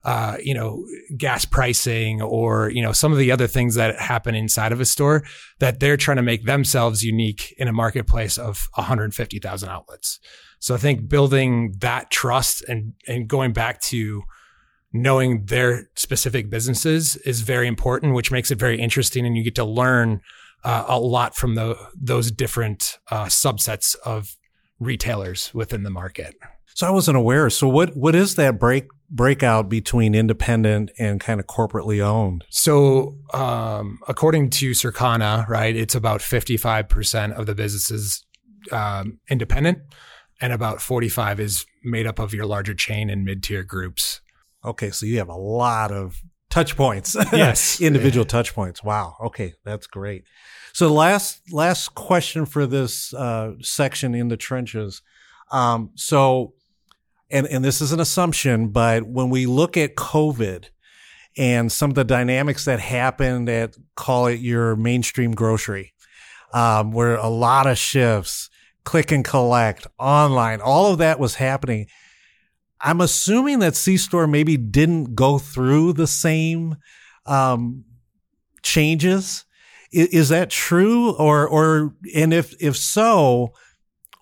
uh, 0.03 0.37
you 0.41 0.53
know 0.53 0.85
gas 1.17 1.45
pricing 1.45 2.21
or 2.21 2.69
you 2.69 2.81
know 2.81 2.91
some 2.91 3.11
of 3.11 3.17
the 3.17 3.31
other 3.31 3.47
things 3.47 3.75
that 3.75 3.99
happen 3.99 4.35
inside 4.35 4.71
of 4.71 4.79
a 4.79 4.85
store 4.85 5.23
that 5.59 5.79
they're 5.79 5.97
trying 5.97 6.17
to 6.17 6.23
make 6.23 6.45
themselves 6.45 7.03
unique 7.03 7.53
in 7.57 7.67
a 7.67 7.73
marketplace 7.73 8.37
of 8.37 8.67
150,000 8.75 9.69
outlets. 9.69 10.19
So 10.59 10.75
I 10.75 10.77
think 10.77 11.07
building 11.07 11.75
that 11.79 12.09
trust 12.11 12.63
and 12.67 12.93
and 13.07 13.27
going 13.27 13.53
back 13.53 13.81
to 13.83 14.23
knowing 14.93 15.45
their 15.45 15.89
specific 15.95 16.49
businesses 16.49 17.15
is 17.17 17.41
very 17.41 17.67
important, 17.67 18.13
which 18.13 18.31
makes 18.31 18.51
it 18.51 18.57
very 18.57 18.79
interesting. 18.79 19.25
And 19.25 19.35
you 19.35 19.43
get 19.43 19.55
to 19.55 19.65
learn 19.65 20.21
uh, 20.63 20.85
a 20.87 20.99
lot 20.99 21.35
from 21.35 21.55
the, 21.55 21.77
those 21.95 22.31
different 22.31 22.97
uh, 23.11 23.25
subsets 23.25 23.95
of 24.05 24.35
retailers 24.79 25.53
within 25.53 25.83
the 25.83 25.89
market. 25.89 26.35
So 26.73 26.87
I 26.87 26.91
wasn't 26.91 27.17
aware. 27.17 27.49
So 27.49 27.67
what 27.67 27.95
what 27.97 28.13
is 28.15 28.35
that 28.35 28.59
break 28.59 28.85
breakout 29.09 29.69
between 29.69 30.13
independent 30.13 30.91
and 30.99 31.19
kind 31.19 31.39
of 31.39 31.47
corporately 31.47 32.01
owned? 32.01 32.45
So 32.49 33.17
um, 33.33 33.99
according 34.07 34.49
to 34.51 34.71
Circana, 34.71 35.47
right, 35.47 35.75
it's 35.75 35.95
about 35.95 36.21
fifty 36.21 36.57
five 36.57 36.89
percent 36.89 37.33
of 37.33 37.45
the 37.45 37.55
businesses 37.55 38.25
um, 38.71 39.19
independent, 39.29 39.79
and 40.41 40.53
about 40.53 40.81
45 40.81 41.39
is 41.39 41.65
made 41.83 42.07
up 42.07 42.19
of 42.19 42.33
your 42.33 42.45
larger 42.45 42.73
chain 42.73 43.09
and 43.09 43.23
mid 43.23 43.43
tier 43.43 43.63
groups. 43.63 44.21
Okay, 44.63 44.91
so 44.91 45.05
you 45.05 45.17
have 45.19 45.29
a 45.29 45.35
lot 45.35 45.91
of 45.91 46.21
touch 46.49 46.75
points. 46.75 47.15
Yes. 47.31 47.81
individual 47.81 48.25
touch 48.25 48.53
points. 48.53 48.83
Wow. 48.83 49.15
Okay, 49.23 49.53
that's 49.63 49.87
great. 49.87 50.25
So 50.73 50.93
last 50.93 51.41
last 51.51 51.95
question 51.95 52.45
for 52.45 52.65
this 52.67 53.13
uh, 53.13 53.53
section 53.61 54.13
in 54.13 54.27
the 54.27 54.37
trenches. 54.37 55.01
Um, 55.49 55.91
so, 55.95 56.53
and 57.29 57.47
and 57.47 57.63
this 57.63 57.81
is 57.81 57.91
an 57.91 57.99
assumption, 57.99 58.69
but 58.69 59.03
when 59.03 59.29
we 59.29 59.45
look 59.45 59.75
at 59.77 59.95
COVID 59.95 60.65
and 61.37 61.71
some 61.71 61.91
of 61.91 61.95
the 61.95 62.03
dynamics 62.03 62.65
that 62.65 62.79
happened 62.79 63.49
at 63.49 63.75
call 63.95 64.27
it 64.27 64.39
your 64.39 64.75
mainstream 64.75 65.33
grocery, 65.33 65.93
um, 66.53 66.91
where 66.91 67.15
a 67.15 67.27
lot 67.27 67.67
of 67.67 67.77
shifts, 67.77 68.49
click 68.83 69.11
and 69.11 69.25
collect, 69.25 69.87
online, 69.99 70.61
all 70.61 70.91
of 70.91 70.99
that 70.99 71.19
was 71.19 71.35
happening. 71.35 71.87
I'm 72.79 73.01
assuming 73.01 73.59
that 73.59 73.75
C 73.75 73.97
Store 73.97 74.27
maybe 74.27 74.55
didn't 74.55 75.15
go 75.15 75.37
through 75.37 75.93
the 75.93 76.07
same 76.07 76.77
um, 77.25 77.83
changes. 78.61 79.45
Is, 79.91 80.07
is, 80.09 80.29
that 80.29 80.49
true, 80.49 81.11
or 81.11 81.47
or 81.47 81.95
and 82.13 82.33
if 82.33 82.53
if 82.61 82.75
so, 82.77 83.53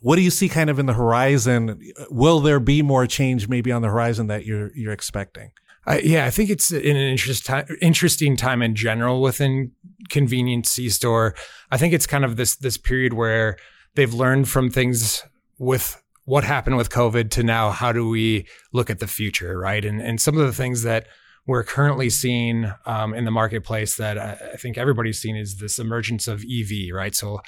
what 0.06 0.18
do 0.18 0.22
you 0.22 0.30
see 0.30 0.48
kind 0.48 0.70
of 0.70 0.78
in 0.78 0.86
the 0.86 0.94
horizon? 0.94 1.82
Will 2.12 2.40
there 2.40 2.60
be 2.60 2.84
more 2.84 3.08
change 3.08 3.48
maybe 3.48 3.72
on 3.72 3.82
the 3.82 3.88
horizon 3.88 4.28
that 4.28 4.46
you're 4.46 4.70
you're 4.76 4.94
expecting? 4.94 5.50
Uh, 5.88 5.98
yeah, 6.04 6.28
I 6.28 6.30
think 6.30 6.52
it's 6.52 6.70
an 6.70 6.84
interest 6.84 7.48
time, 7.48 7.66
interesting 7.82 8.38
time 8.38 8.62
in 8.62 8.76
general 8.76 9.20
within 9.20 9.72
convenience 10.10 10.70
C 10.70 10.90
store. 10.90 11.34
I 11.72 11.78
think 11.78 11.92
it's 11.92 12.06
kind 12.06 12.24
of 12.24 12.36
this 12.36 12.56
this 12.56 12.78
period 12.78 13.14
where 13.14 13.58
they've 13.96 14.14
learned 14.14 14.48
from 14.48 14.70
things 14.70 15.24
with 15.58 16.00
what 16.26 16.44
happened 16.44 16.78
with 16.78 16.92
COVID 16.92 17.32
to 17.32 17.42
now 17.42 17.72
how 17.72 17.92
do 17.92 18.08
we 18.08 18.46
look 18.74 18.92
at 18.92 19.00
the 19.00 19.08
future, 19.08 19.58
right? 19.58 19.84
And 19.84 20.00
and 20.00 20.22
some 20.22 20.38
of 20.38 20.46
the 20.46 20.54
things 20.54 20.84
that 20.84 21.08
we're 21.48 21.64
currently 21.64 22.12
seeing 22.12 22.72
um, 22.86 23.16
in 23.16 23.26
the 23.26 23.32
marketplace 23.32 23.96
that 23.96 24.20
I, 24.20 24.38
I 24.54 24.58
think 24.58 24.78
everybody's 24.78 25.20
seen 25.20 25.36
is 25.36 25.58
this 25.58 25.80
emergence 25.80 26.28
of 26.28 26.44
EV, 26.44 26.94
right? 26.94 27.16
So 27.16 27.40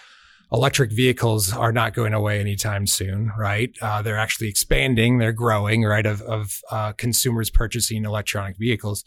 electric 0.52 0.92
vehicles 0.92 1.52
are 1.54 1.72
not 1.72 1.94
going 1.94 2.14
away 2.14 2.40
anytime 2.40 2.88
soon, 2.88 3.32
right? 3.38 3.72
Uh, 3.82 4.02
they're 4.02 4.18
actually 4.18 4.48
expanding, 4.48 5.18
they're 5.18 5.34
growing, 5.34 5.84
right? 5.84 6.06
Of, 6.06 6.22
of 6.22 6.62
uh, 6.72 6.94
consumers 6.94 7.50
purchasing 7.50 8.06
electronic 8.06 8.58
vehicles, 8.58 9.04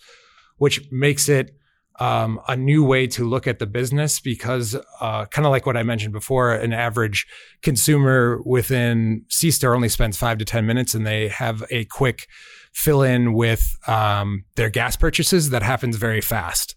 which 0.58 0.90
makes 0.90 1.28
it 1.28 1.54
um, 1.98 2.40
a 2.48 2.56
new 2.56 2.82
way 2.84 3.06
to 3.06 3.28
look 3.28 3.46
at 3.46 3.58
the 3.58 3.66
business 3.66 4.20
because, 4.20 4.74
uh, 5.00 5.26
kind 5.26 5.46
of 5.46 5.50
like 5.50 5.66
what 5.66 5.76
I 5.76 5.82
mentioned 5.82 6.12
before, 6.12 6.52
an 6.52 6.72
average 6.72 7.26
consumer 7.62 8.40
within 8.44 9.24
C 9.28 9.50
Store 9.50 9.74
only 9.74 9.90
spends 9.90 10.16
five 10.16 10.38
to 10.38 10.44
10 10.44 10.66
minutes 10.66 10.94
and 10.94 11.06
they 11.06 11.28
have 11.28 11.62
a 11.70 11.84
quick 11.86 12.26
fill 12.72 13.02
in 13.02 13.34
with 13.34 13.76
um, 13.86 14.44
their 14.56 14.70
gas 14.70 14.96
purchases 14.96 15.50
that 15.50 15.62
happens 15.62 15.96
very 15.96 16.20
fast. 16.20 16.74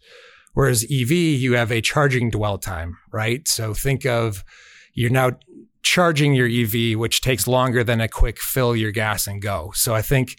Whereas 0.54 0.84
EV, 0.84 1.12
you 1.12 1.54
have 1.54 1.72
a 1.72 1.82
charging 1.82 2.30
dwell 2.30 2.58
time, 2.58 2.98
right? 3.12 3.48
So 3.48 3.74
think 3.74 4.06
of 4.06 4.44
you're 4.94 5.10
now 5.10 5.32
charging 5.82 6.34
your 6.34 6.48
EV, 6.48 6.98
which 6.98 7.22
takes 7.22 7.48
longer 7.48 7.84
than 7.84 8.00
a 8.00 8.08
quick 8.08 8.39
fill 8.39 8.76
your 8.76 8.92
gas 8.92 9.28
and 9.28 9.42
go. 9.42 9.72
So 9.76 9.94
I 9.94 10.02
think 10.02 10.38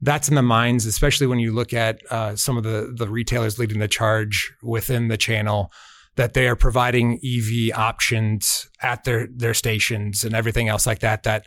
that's 0.00 0.28
in 0.28 0.34
the 0.34 0.42
minds, 0.42 0.84
especially 0.84 1.26
when 1.28 1.38
you 1.38 1.52
look 1.52 1.72
at 1.72 2.02
uh, 2.10 2.36
some 2.36 2.56
of 2.56 2.64
the 2.64 2.92
the 2.94 3.08
retailers 3.08 3.58
leading 3.58 3.78
the 3.78 3.88
charge 3.88 4.52
within 4.62 5.08
the 5.08 5.16
channel, 5.16 5.72
that 6.16 6.34
they 6.34 6.48
are 6.48 6.56
providing 6.56 7.20
EV 7.24 7.76
options 7.78 8.68
at 8.82 9.04
their 9.04 9.28
their 9.34 9.54
stations 9.54 10.24
and 10.24 10.34
everything 10.34 10.68
else 10.68 10.86
like 10.86 10.98
that. 10.98 11.22
That 11.22 11.46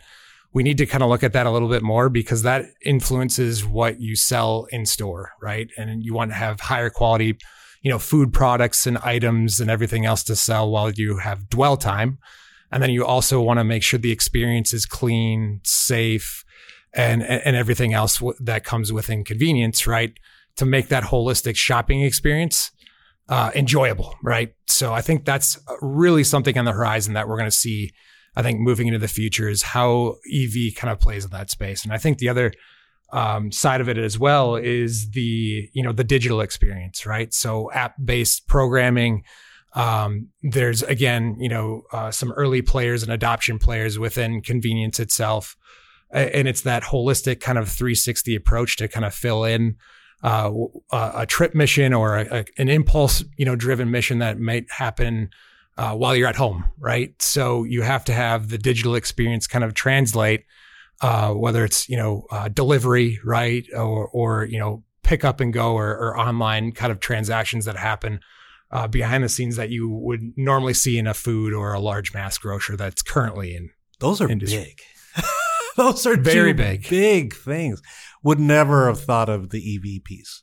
we 0.52 0.62
need 0.62 0.78
to 0.78 0.86
kind 0.86 1.02
of 1.02 1.10
look 1.10 1.22
at 1.22 1.34
that 1.34 1.46
a 1.46 1.50
little 1.50 1.68
bit 1.68 1.82
more 1.82 2.08
because 2.08 2.42
that 2.42 2.64
influences 2.84 3.64
what 3.64 4.00
you 4.00 4.16
sell 4.16 4.66
in 4.70 4.86
store, 4.86 5.32
right? 5.40 5.68
And 5.76 6.02
you 6.02 6.14
want 6.14 6.30
to 6.30 6.34
have 6.34 6.60
higher 6.60 6.88
quality, 6.88 7.36
you 7.86 7.92
know, 7.92 8.00
food 8.00 8.32
products 8.32 8.84
and 8.84 8.98
items 8.98 9.60
and 9.60 9.70
everything 9.70 10.04
else 10.04 10.24
to 10.24 10.34
sell 10.34 10.68
while 10.68 10.90
you 10.90 11.18
have 11.18 11.48
dwell 11.48 11.76
time. 11.76 12.18
And 12.72 12.82
then 12.82 12.90
you 12.90 13.06
also 13.06 13.40
want 13.40 13.60
to 13.60 13.64
make 13.64 13.84
sure 13.84 13.96
the 13.96 14.10
experience 14.10 14.74
is 14.74 14.84
clean, 14.84 15.60
safe, 15.62 16.44
and 16.92 17.22
and 17.22 17.54
everything 17.54 17.94
else 17.94 18.20
that 18.40 18.64
comes 18.64 18.92
with 18.92 19.08
inconvenience, 19.08 19.86
right? 19.86 20.12
To 20.56 20.66
make 20.66 20.88
that 20.88 21.04
holistic 21.04 21.54
shopping 21.54 22.02
experience 22.02 22.72
uh, 23.28 23.52
enjoyable, 23.54 24.16
right? 24.20 24.52
So 24.66 24.92
I 24.92 25.00
think 25.00 25.24
that's 25.24 25.56
really 25.80 26.24
something 26.24 26.58
on 26.58 26.64
the 26.64 26.72
horizon 26.72 27.14
that 27.14 27.28
we're 27.28 27.38
going 27.38 27.48
to 27.48 27.56
see. 27.56 27.92
I 28.34 28.42
think 28.42 28.58
moving 28.58 28.88
into 28.88 28.98
the 28.98 29.06
future 29.06 29.48
is 29.48 29.62
how 29.62 30.16
EV 30.34 30.74
kind 30.74 30.90
of 30.90 30.98
plays 30.98 31.24
in 31.24 31.30
that 31.30 31.50
space, 31.50 31.84
and 31.84 31.92
I 31.92 31.98
think 31.98 32.18
the 32.18 32.30
other 32.30 32.52
um, 33.10 33.52
side 33.52 33.80
of 33.80 33.88
it 33.88 33.98
as 33.98 34.18
well 34.18 34.56
is 34.56 35.10
the 35.10 35.68
you 35.72 35.82
know 35.82 35.92
the 35.92 36.04
digital 36.04 36.40
experience, 36.40 37.06
right? 37.06 37.32
So 37.32 37.70
app 37.72 37.94
based 38.02 38.46
programming. 38.46 39.24
Um, 39.74 40.28
there's 40.42 40.82
again, 40.82 41.36
you 41.38 41.48
know, 41.48 41.82
uh, 41.92 42.10
some 42.10 42.32
early 42.32 42.62
players 42.62 43.02
and 43.02 43.12
adoption 43.12 43.58
players 43.58 43.98
within 43.98 44.40
convenience 44.40 44.98
itself 44.98 45.56
and 46.10 46.46
it's 46.48 46.62
that 46.62 46.84
holistic 46.84 47.40
kind 47.40 47.58
of 47.58 47.68
360 47.68 48.34
approach 48.36 48.76
to 48.76 48.88
kind 48.88 49.04
of 49.04 49.14
fill 49.14 49.44
in 49.44 49.76
uh, 50.22 50.50
a 50.92 51.26
trip 51.26 51.54
mission 51.54 51.92
or 51.92 52.18
a, 52.18 52.38
a, 52.40 52.44
an 52.58 52.68
impulse, 52.68 53.24
you 53.36 53.44
know, 53.44 53.56
driven 53.56 53.90
mission 53.90 54.18
that 54.18 54.38
might 54.38 54.70
happen 54.70 55.30
uh, 55.76 55.92
while 55.92 56.16
you're 56.16 56.28
at 56.28 56.36
home, 56.36 56.64
right? 56.78 57.20
So 57.20 57.64
you 57.64 57.82
have 57.82 58.04
to 58.06 58.12
have 58.12 58.48
the 58.48 58.58
digital 58.58 58.94
experience 58.94 59.46
kind 59.46 59.64
of 59.64 59.74
translate, 59.74 60.44
uh, 61.02 61.32
whether 61.32 61.64
it's 61.64 61.88
you 61.88 61.96
know 61.96 62.26
uh, 62.30 62.48
delivery, 62.48 63.18
right, 63.24 63.66
or 63.74 64.08
or 64.08 64.44
you 64.44 64.58
know 64.58 64.82
pick 65.02 65.24
up 65.24 65.40
and 65.40 65.52
go 65.52 65.74
or, 65.74 65.96
or 65.96 66.18
online 66.18 66.72
kind 66.72 66.90
of 66.90 66.98
transactions 66.98 67.64
that 67.64 67.76
happen 67.76 68.20
uh, 68.72 68.88
behind 68.88 69.22
the 69.22 69.28
scenes 69.28 69.56
that 69.56 69.70
you 69.70 69.88
would 69.88 70.20
normally 70.36 70.74
see 70.74 70.98
in 70.98 71.06
a 71.06 71.14
food 71.14 71.54
or 71.54 71.72
a 71.72 71.80
large 71.80 72.12
mass 72.12 72.36
grocer 72.38 72.76
that's 72.76 73.02
currently 73.02 73.54
in. 73.54 73.70
Those 74.00 74.20
are 74.20 74.28
industry. 74.28 74.74
big. 75.16 75.24
Those 75.76 76.06
are 76.06 76.16
very 76.16 76.52
big, 76.52 76.88
big 76.88 77.34
things. 77.34 77.80
Would 78.22 78.40
never 78.40 78.88
have 78.88 79.00
thought 79.00 79.28
of 79.28 79.50
the 79.50 79.76
EV 79.76 80.02
piece. 80.04 80.42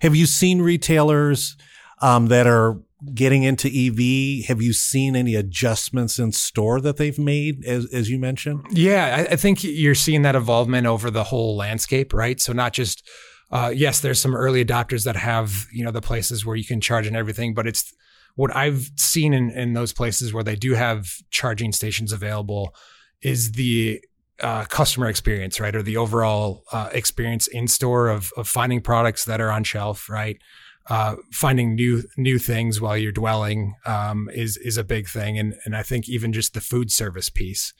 Have 0.00 0.16
you 0.16 0.26
seen 0.26 0.60
retailers 0.62 1.56
um, 2.00 2.26
that 2.26 2.46
are 2.46 2.80
getting 3.14 3.42
into 3.42 3.68
EV? 3.68 4.46
Have 4.46 4.62
you 4.62 4.72
seen 4.72 5.16
any 5.16 5.34
adjustments 5.34 6.18
in 6.18 6.32
store 6.32 6.80
that 6.80 6.96
they've 6.96 7.18
made, 7.18 7.64
as, 7.64 7.92
as 7.92 8.10
you 8.10 8.18
mentioned? 8.18 8.64
Yeah, 8.70 9.26
I, 9.28 9.32
I 9.32 9.36
think 9.36 9.64
you're 9.64 9.94
seeing 9.94 10.22
that 10.22 10.36
involvement 10.36 10.86
over 10.86 11.10
the 11.10 11.24
whole 11.24 11.56
landscape, 11.56 12.12
right? 12.12 12.40
So 12.40 12.52
not 12.52 12.72
just 12.72 13.08
uh, 13.52 13.70
yes, 13.74 14.00
there's 14.00 14.20
some 14.20 14.34
early 14.34 14.64
adopters 14.64 15.04
that 15.04 15.14
have 15.14 15.66
you 15.70 15.84
know 15.84 15.90
the 15.90 16.00
places 16.00 16.44
where 16.44 16.56
you 16.56 16.64
can 16.64 16.80
charge 16.80 17.06
and 17.06 17.16
everything, 17.16 17.52
but 17.52 17.66
it's 17.66 17.92
what 18.34 18.54
I've 18.56 18.90
seen 18.96 19.34
in, 19.34 19.50
in 19.50 19.74
those 19.74 19.92
places 19.92 20.32
where 20.32 20.42
they 20.42 20.56
do 20.56 20.72
have 20.72 21.06
charging 21.30 21.70
stations 21.72 22.12
available 22.12 22.74
is 23.20 23.52
the 23.52 24.00
uh, 24.40 24.64
customer 24.64 25.06
experience, 25.06 25.60
right, 25.60 25.76
or 25.76 25.82
the 25.82 25.98
overall 25.98 26.64
uh, 26.72 26.88
experience 26.92 27.46
in 27.46 27.68
store 27.68 28.08
of 28.08 28.32
of 28.38 28.48
finding 28.48 28.80
products 28.80 29.26
that 29.26 29.40
are 29.40 29.50
on 29.50 29.64
shelf, 29.64 30.08
right. 30.08 30.40
Uh, 30.88 31.14
finding 31.30 31.74
new 31.76 32.02
new 32.16 32.38
things 32.38 32.80
while 32.80 32.96
you're 32.96 33.12
dwelling 33.12 33.74
um, 33.86 34.28
is 34.34 34.56
is 34.56 34.76
a 34.76 34.84
big 34.84 35.08
thing, 35.08 35.38
and 35.38 35.54
and 35.64 35.76
I 35.76 35.82
think 35.82 36.08
even 36.08 36.32
just 36.32 36.54
the 36.54 36.60
food 36.60 36.90
service 36.90 37.30
piece 37.30 37.72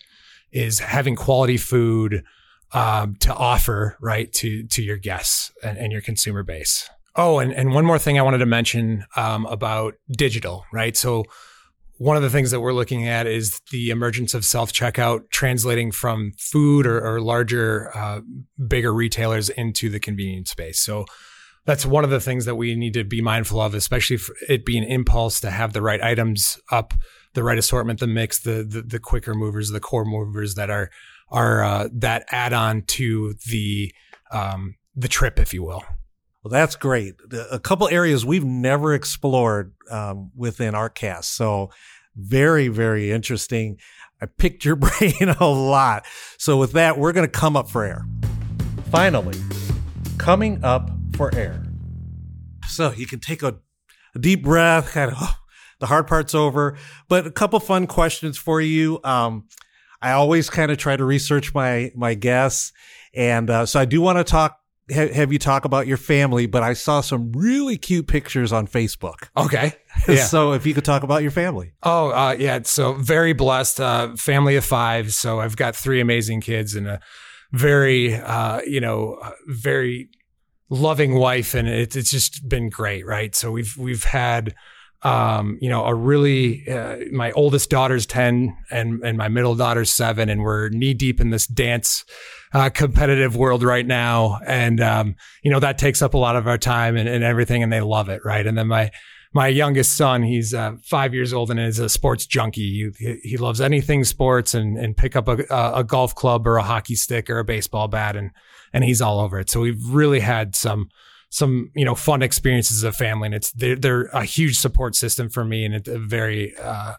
is 0.52 0.78
having 0.78 1.16
quality 1.16 1.56
food 1.56 2.22
um, 2.72 3.16
to 3.16 3.34
offer, 3.34 3.96
right, 4.00 4.32
to 4.34 4.64
to 4.64 4.82
your 4.82 4.96
guests 4.96 5.52
and, 5.62 5.78
and, 5.78 5.92
your 5.92 6.00
consumer 6.00 6.42
base. 6.42 6.88
Oh, 7.16 7.38
and 7.38 7.52
and 7.52 7.74
one 7.74 7.84
more 7.84 7.98
thing 7.98 8.18
I 8.18 8.22
wanted 8.22 8.38
to 8.38 8.46
mention 8.46 9.04
um, 9.16 9.46
about 9.46 9.94
digital, 10.16 10.64
right? 10.72 10.96
So 10.96 11.24
one 11.98 12.16
of 12.16 12.22
the 12.22 12.30
things 12.30 12.50
that 12.50 12.60
we're 12.60 12.72
looking 12.72 13.06
at 13.06 13.26
is 13.26 13.60
the 13.70 13.90
emergence 13.90 14.34
of 14.34 14.44
self 14.44 14.72
checkout 14.72 15.30
translating 15.30 15.92
from 15.92 16.32
food 16.38 16.86
or, 16.86 17.00
or 17.00 17.20
larger, 17.20 17.96
uh, 17.96 18.20
bigger 18.66 18.92
retailers 18.92 19.50
into 19.50 19.88
the 19.88 20.00
convenience 20.00 20.50
space. 20.50 20.80
So 20.80 21.04
that's 21.64 21.86
one 21.86 22.04
of 22.04 22.10
the 22.10 22.20
things 22.20 22.44
that 22.44 22.56
we 22.56 22.74
need 22.74 22.94
to 22.94 23.04
be 23.04 23.20
mindful 23.20 23.60
of, 23.60 23.74
especially 23.74 24.18
it 24.48 24.64
being 24.64 24.84
impulse 24.84 25.40
to 25.40 25.50
have 25.50 25.72
the 25.72 25.82
right 25.82 26.02
items 26.02 26.60
up, 26.70 26.94
the 27.34 27.42
right 27.42 27.58
assortment, 27.58 28.00
the 28.00 28.06
mix, 28.06 28.40
the 28.40 28.64
the, 28.68 28.82
the 28.82 28.98
quicker 28.98 29.34
movers, 29.34 29.70
the 29.70 29.80
core 29.80 30.04
movers 30.04 30.54
that 30.56 30.70
are 30.70 30.90
are 31.30 31.64
uh, 31.64 31.88
that 31.92 32.24
add 32.30 32.52
on 32.52 32.82
to 32.82 33.34
the 33.48 33.92
um, 34.32 34.74
the 34.96 35.08
trip, 35.08 35.38
if 35.38 35.54
you 35.54 35.62
will. 35.62 35.84
Well, 36.42 36.50
that's 36.50 36.74
great. 36.74 37.14
A 37.52 37.60
couple 37.60 37.88
areas 37.88 38.26
we've 38.26 38.44
never 38.44 38.94
explored 38.94 39.74
um, 39.90 40.32
within 40.34 40.74
ArtCast, 40.74 41.24
So 41.24 41.70
very, 42.16 42.66
very 42.66 43.12
interesting. 43.12 43.78
I 44.20 44.26
picked 44.26 44.64
your 44.64 44.74
brain 44.76 45.34
a 45.38 45.46
lot. 45.46 46.04
So 46.38 46.58
with 46.58 46.72
that, 46.72 46.98
we're 46.98 47.12
going 47.12 47.26
to 47.26 47.30
come 47.30 47.56
up 47.56 47.70
for 47.70 47.84
air. 47.84 48.04
Finally, 48.90 49.38
coming 50.18 50.62
up 50.64 50.90
for 51.16 51.34
air. 51.34 51.62
So 52.68 52.92
you 52.92 53.06
can 53.06 53.20
take 53.20 53.42
a, 53.42 53.56
a 54.14 54.18
deep 54.18 54.42
breath, 54.42 54.92
kind 54.92 55.10
of, 55.10 55.16
oh, 55.20 55.36
the 55.80 55.86
hard 55.86 56.06
part's 56.06 56.34
over. 56.34 56.76
But 57.08 57.26
a 57.26 57.30
couple 57.30 57.58
fun 57.60 57.86
questions 57.86 58.38
for 58.38 58.60
you. 58.60 59.00
Um, 59.04 59.48
I 60.00 60.12
always 60.12 60.50
kind 60.50 60.70
of 60.70 60.78
try 60.78 60.96
to 60.96 61.04
research 61.04 61.54
my 61.54 61.92
my 61.94 62.14
guests, 62.14 62.72
and 63.14 63.48
uh, 63.48 63.66
so 63.66 63.78
I 63.78 63.84
do 63.84 64.00
want 64.00 64.18
to 64.18 64.24
talk 64.24 64.58
ha- 64.92 65.12
have 65.12 65.32
you 65.32 65.38
talk 65.38 65.64
about 65.64 65.86
your 65.86 65.96
family, 65.96 66.46
but 66.46 66.62
I 66.62 66.72
saw 66.72 67.00
some 67.00 67.32
really 67.32 67.76
cute 67.76 68.06
pictures 68.06 68.52
on 68.52 68.66
Facebook. 68.66 69.28
Okay. 69.36 69.74
Yeah. 70.08 70.24
so 70.24 70.52
if 70.52 70.64
you 70.64 70.72
could 70.72 70.86
talk 70.86 71.02
about 71.02 71.20
your 71.20 71.30
family. 71.30 71.74
Oh, 71.82 72.10
uh, 72.12 72.34
yeah. 72.36 72.60
So 72.64 72.94
very 72.94 73.34
blessed, 73.34 73.78
uh, 73.78 74.16
family 74.16 74.56
of 74.56 74.64
five. 74.64 75.12
So 75.12 75.38
I've 75.38 75.54
got 75.54 75.76
three 75.76 76.00
amazing 76.00 76.40
kids 76.40 76.74
and 76.74 76.88
a 76.88 76.98
very, 77.52 78.14
uh, 78.14 78.62
you 78.62 78.80
know, 78.80 79.18
uh, 79.22 79.32
very 79.46 80.08
loving 80.72 81.14
wife, 81.14 81.54
and 81.54 81.68
it, 81.68 81.94
it's 81.94 82.10
just 82.10 82.48
been 82.48 82.70
great, 82.70 83.06
right? 83.06 83.34
So 83.34 83.52
we've 83.52 83.76
we've 83.76 84.04
had. 84.04 84.54
Um, 85.04 85.58
you 85.60 85.68
know, 85.68 85.84
a 85.84 85.92
really, 85.92 86.64
uh, 86.68 86.98
my 87.10 87.32
oldest 87.32 87.70
daughter's 87.70 88.06
10 88.06 88.56
and, 88.70 89.02
and 89.02 89.18
my 89.18 89.26
middle 89.26 89.56
daughter's 89.56 89.90
seven, 89.90 90.28
and 90.28 90.42
we're 90.42 90.68
knee 90.68 90.94
deep 90.94 91.20
in 91.20 91.30
this 91.30 91.44
dance, 91.48 92.04
uh, 92.54 92.70
competitive 92.70 93.34
world 93.34 93.64
right 93.64 93.84
now. 93.84 94.38
And, 94.46 94.80
um, 94.80 95.16
you 95.42 95.50
know, 95.50 95.58
that 95.58 95.76
takes 95.76 96.02
up 96.02 96.14
a 96.14 96.18
lot 96.18 96.36
of 96.36 96.46
our 96.46 96.56
time 96.56 96.96
and, 96.96 97.08
and 97.08 97.24
everything, 97.24 97.64
and 97.64 97.72
they 97.72 97.80
love 97.80 98.10
it, 98.10 98.20
right? 98.24 98.46
And 98.46 98.56
then 98.56 98.68
my, 98.68 98.92
my 99.32 99.48
youngest 99.48 99.96
son, 99.96 100.22
he's 100.22 100.52
uh, 100.52 100.76
five 100.82 101.14
years 101.14 101.32
old 101.32 101.50
and 101.50 101.58
is 101.58 101.78
a 101.78 101.88
sports 101.88 102.26
junkie. 102.26 102.92
He, 102.98 103.18
he 103.22 103.36
loves 103.36 103.60
anything 103.60 104.04
sports 104.04 104.54
and, 104.54 104.76
and 104.76 104.96
pick 104.96 105.16
up 105.16 105.28
a, 105.28 105.44
a 105.74 105.84
golf 105.84 106.14
club 106.14 106.46
or 106.46 106.58
a 106.58 106.62
hockey 106.62 106.94
stick 106.94 107.30
or 107.30 107.38
a 107.38 107.44
baseball 107.44 107.88
bat 107.88 108.16
and, 108.16 108.30
and 108.72 108.84
he's 108.84 109.00
all 109.00 109.20
over 109.20 109.40
it. 109.40 109.48
So 109.48 109.60
we've 109.60 109.82
really 109.88 110.20
had 110.20 110.54
some, 110.54 110.90
some, 111.30 111.70
you 111.74 111.84
know, 111.84 111.94
fun 111.94 112.22
experiences 112.22 112.78
as 112.78 112.84
a 112.84 112.92
family 112.92 113.26
and 113.26 113.34
it's, 113.34 113.52
they're, 113.52 113.76
they're 113.76 114.04
a 114.12 114.24
huge 114.24 114.58
support 114.58 114.94
system 114.94 115.30
for 115.30 115.44
me 115.44 115.64
and 115.64 115.74
it's 115.74 115.88
very, 115.88 116.54
uh, 116.58 116.94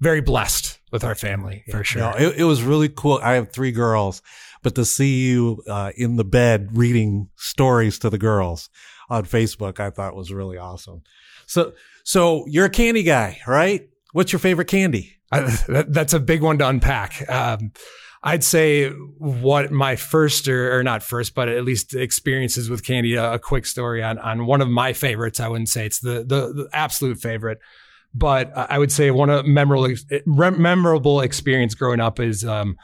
very 0.00 0.20
blessed 0.20 0.78
with 0.92 1.04
our 1.04 1.14
family 1.14 1.64
for 1.70 1.82
sure. 1.84 2.02
No, 2.02 2.10
it, 2.10 2.38
it, 2.38 2.44
was 2.44 2.62
really 2.62 2.88
cool. 2.88 3.18
I 3.22 3.34
have 3.34 3.52
three 3.52 3.72
girls, 3.72 4.22
but 4.62 4.74
to 4.76 4.84
see 4.84 5.26
you 5.26 5.62
uh, 5.68 5.92
in 5.96 6.16
the 6.16 6.24
bed 6.24 6.70
reading 6.72 7.28
stories 7.36 7.98
to 8.00 8.10
the 8.10 8.18
girls 8.18 8.70
on 9.10 9.24
Facebook, 9.24 9.80
I 9.80 9.90
thought 9.90 10.14
was 10.14 10.32
really 10.32 10.56
awesome. 10.56 11.02
So, 11.48 11.72
so 12.04 12.44
you're 12.46 12.66
a 12.66 12.70
candy 12.70 13.02
guy, 13.02 13.40
right? 13.46 13.88
What's 14.12 14.32
your 14.32 14.38
favorite 14.38 14.68
candy? 14.68 15.16
I, 15.32 15.40
that, 15.68 15.92
that's 15.92 16.12
a 16.12 16.20
big 16.20 16.42
one 16.42 16.58
to 16.58 16.68
unpack. 16.68 17.28
Um, 17.28 17.72
I'd 18.22 18.44
say 18.44 18.90
what 18.90 19.70
my 19.70 19.96
first 19.96 20.48
or, 20.48 20.78
or, 20.78 20.82
not 20.82 21.02
first, 21.02 21.34
but 21.34 21.48
at 21.48 21.64
least 21.64 21.94
experiences 21.94 22.68
with 22.68 22.84
candy. 22.84 23.14
A, 23.14 23.34
a, 23.34 23.38
quick 23.38 23.64
story 23.64 24.02
on 24.02 24.18
on 24.18 24.46
one 24.46 24.60
of 24.60 24.68
my 24.68 24.92
favorites. 24.92 25.38
I 25.38 25.48
wouldn't 25.48 25.68
say 25.68 25.86
it's 25.86 26.00
the 26.00 26.24
the, 26.24 26.52
the 26.52 26.68
absolute 26.72 27.20
favorite, 27.20 27.58
but 28.12 28.52
I 28.56 28.78
would 28.78 28.90
say 28.90 29.12
one 29.12 29.30
of 29.30 29.46
memorable 29.46 29.94
memorable 30.26 31.20
experience 31.20 31.74
growing 31.74 32.00
up 32.00 32.18
is 32.18 32.44
um, 32.44 32.76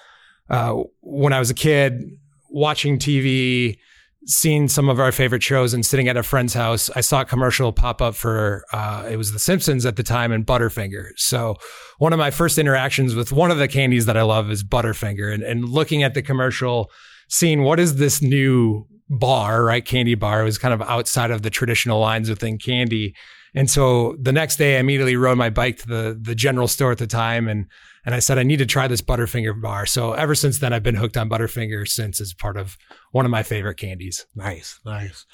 uh, 0.48 0.74
when 1.00 1.32
I 1.32 1.40
was 1.40 1.50
a 1.50 1.54
kid 1.54 2.00
watching 2.48 2.98
TV 2.98 3.78
seen 4.26 4.68
some 4.68 4.88
of 4.88 4.98
our 4.98 5.12
favorite 5.12 5.42
shows 5.42 5.74
and 5.74 5.84
sitting 5.84 6.08
at 6.08 6.16
a 6.16 6.22
friend's 6.22 6.54
house, 6.54 6.90
I 6.96 7.00
saw 7.00 7.20
a 7.20 7.24
commercial 7.24 7.72
pop 7.72 8.00
up 8.00 8.14
for 8.14 8.64
uh, 8.72 9.06
it 9.10 9.16
was 9.16 9.32
The 9.32 9.38
Simpsons 9.38 9.84
at 9.84 9.96
the 9.96 10.02
time 10.02 10.32
and 10.32 10.46
Butterfinger. 10.46 11.10
So 11.16 11.56
one 11.98 12.12
of 12.12 12.18
my 12.18 12.30
first 12.30 12.58
interactions 12.58 13.14
with 13.14 13.32
one 13.32 13.50
of 13.50 13.58
the 13.58 13.68
candies 13.68 14.06
that 14.06 14.16
I 14.16 14.22
love 14.22 14.50
is 14.50 14.64
Butterfinger, 14.64 15.32
and, 15.32 15.42
and 15.42 15.68
looking 15.68 16.02
at 16.02 16.14
the 16.14 16.22
commercial, 16.22 16.90
seeing 17.28 17.62
what 17.62 17.78
is 17.78 17.96
this 17.96 18.22
new 18.22 18.86
bar, 19.08 19.64
right? 19.64 19.84
Candy 19.84 20.14
bar 20.14 20.42
it 20.42 20.44
was 20.44 20.58
kind 20.58 20.74
of 20.74 20.82
outside 20.82 21.30
of 21.30 21.42
the 21.42 21.50
traditional 21.50 22.00
lines 22.00 22.28
within 22.28 22.58
candy. 22.58 23.14
And 23.54 23.70
so 23.70 24.16
the 24.20 24.32
next 24.32 24.56
day, 24.56 24.76
I 24.76 24.80
immediately 24.80 25.16
rode 25.16 25.38
my 25.38 25.50
bike 25.50 25.78
to 25.78 25.86
the 25.86 26.18
the 26.20 26.34
general 26.34 26.66
store 26.66 26.92
at 26.92 26.98
the 26.98 27.06
time 27.06 27.48
and 27.48 27.66
and 28.04 28.14
I 28.14 28.18
said, 28.18 28.38
I 28.38 28.42
need 28.42 28.58
to 28.58 28.66
try 28.66 28.86
this 28.86 29.00
Butterfinger 29.00 29.60
bar. 29.60 29.86
So 29.86 30.12
ever 30.12 30.34
since 30.34 30.58
then, 30.58 30.72
I've 30.72 30.82
been 30.82 30.94
hooked 30.94 31.16
on 31.16 31.28
Butterfinger 31.28 31.88
since 31.88 32.20
as 32.20 32.34
part 32.34 32.56
of 32.56 32.76
one 33.12 33.24
of 33.24 33.30
my 33.30 33.42
favorite 33.42 33.76
candies. 33.76 34.26
Nice, 34.34 34.78
nice. 34.84 35.24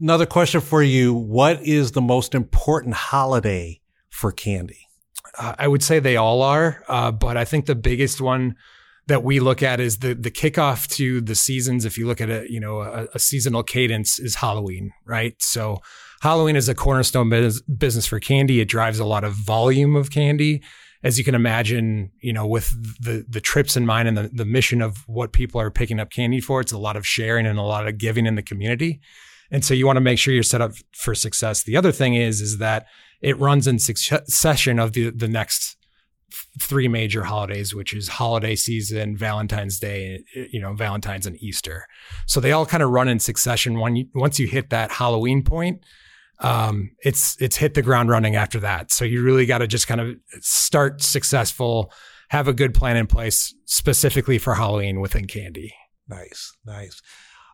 Another 0.00 0.26
question 0.26 0.60
for 0.60 0.82
you. 0.82 1.14
What 1.14 1.62
is 1.62 1.92
the 1.92 2.02
most 2.02 2.34
important 2.34 2.94
holiday 2.94 3.80
for 4.10 4.32
candy? 4.32 4.88
Uh, 5.38 5.54
I 5.58 5.68
would 5.68 5.82
say 5.82 5.98
they 5.98 6.16
all 6.16 6.42
are, 6.42 6.82
uh, 6.88 7.10
but 7.10 7.36
I 7.36 7.44
think 7.44 7.66
the 7.66 7.74
biggest 7.74 8.20
one 8.20 8.56
that 9.06 9.24
we 9.24 9.40
look 9.40 9.62
at 9.62 9.80
is 9.80 9.98
the 9.98 10.14
the 10.14 10.30
kickoff 10.30 10.88
to 10.96 11.20
the 11.20 11.34
seasons. 11.34 11.84
If 11.84 11.96
you 11.96 12.06
look 12.06 12.20
at 12.20 12.28
a 12.28 12.46
you 12.50 12.60
know 12.60 12.80
a, 12.82 13.06
a 13.14 13.18
seasonal 13.18 13.62
cadence, 13.62 14.18
is 14.18 14.36
Halloween, 14.36 14.92
right? 15.06 15.34
So 15.40 15.78
Halloween 16.20 16.56
is 16.56 16.68
a 16.68 16.74
cornerstone 16.74 17.30
business 17.78 18.06
for 18.06 18.20
candy. 18.20 18.60
It 18.60 18.68
drives 18.68 18.98
a 18.98 19.04
lot 19.04 19.24
of 19.24 19.32
volume 19.32 19.96
of 19.96 20.10
candy 20.10 20.62
as 21.02 21.18
you 21.18 21.24
can 21.24 21.34
imagine, 21.34 22.10
you 22.20 22.32
know, 22.32 22.46
with 22.46 22.70
the 23.00 23.24
the 23.28 23.40
trips 23.40 23.76
in 23.76 23.86
mind 23.86 24.08
and 24.08 24.16
the, 24.16 24.30
the 24.32 24.44
mission 24.44 24.80
of 24.80 25.08
what 25.08 25.32
people 25.32 25.60
are 25.60 25.70
picking 25.70 26.00
up 26.00 26.10
candy 26.10 26.40
for, 26.40 26.60
it's 26.60 26.72
a 26.72 26.78
lot 26.78 26.96
of 26.96 27.06
sharing 27.06 27.46
and 27.46 27.58
a 27.58 27.62
lot 27.62 27.86
of 27.86 27.98
giving 27.98 28.26
in 28.26 28.34
the 28.34 28.42
community. 28.42 29.00
And 29.50 29.64
so 29.64 29.74
you 29.74 29.86
want 29.86 29.98
to 29.98 30.00
make 30.00 30.18
sure 30.18 30.32
you're 30.32 30.42
set 30.42 30.62
up 30.62 30.72
for 30.92 31.14
success. 31.14 31.62
The 31.62 31.76
other 31.76 31.92
thing 31.92 32.14
is, 32.14 32.40
is 32.40 32.58
that 32.58 32.86
it 33.20 33.38
runs 33.38 33.66
in 33.66 33.78
succession 33.78 34.78
of 34.78 34.92
the, 34.94 35.10
the 35.10 35.28
next 35.28 35.76
three 36.58 36.88
major 36.88 37.24
holidays, 37.24 37.74
which 37.74 37.92
is 37.94 38.08
holiday 38.08 38.56
season, 38.56 39.16
Valentine's 39.16 39.78
Day, 39.78 40.24
eh, 40.34 40.46
you 40.50 40.60
know, 40.60 40.72
Valentine's 40.72 41.26
and 41.26 41.36
Easter. 41.42 41.86
So 42.26 42.40
they 42.40 42.52
all 42.52 42.64
kind 42.64 42.82
of 42.82 42.90
run 42.90 43.08
in 43.08 43.18
succession. 43.18 43.78
When 43.78 43.96
you, 43.96 44.06
once 44.14 44.38
you 44.38 44.46
hit 44.46 44.70
that 44.70 44.92
Halloween 44.92 45.42
point, 45.42 45.84
um, 46.42 46.90
it's 47.04 47.40
it's 47.40 47.56
hit 47.56 47.74
the 47.74 47.82
ground 47.82 48.10
running 48.10 48.36
after 48.36 48.60
that. 48.60 48.90
So 48.92 49.04
you 49.04 49.22
really 49.22 49.46
got 49.46 49.58
to 49.58 49.66
just 49.66 49.86
kind 49.86 50.00
of 50.00 50.16
start 50.40 51.00
successful, 51.00 51.92
have 52.28 52.48
a 52.48 52.52
good 52.52 52.74
plan 52.74 52.96
in 52.96 53.06
place 53.06 53.54
specifically 53.64 54.38
for 54.38 54.54
Halloween 54.54 55.00
within 55.00 55.26
candy. 55.26 55.72
Nice, 56.08 56.52
nice. 56.66 57.00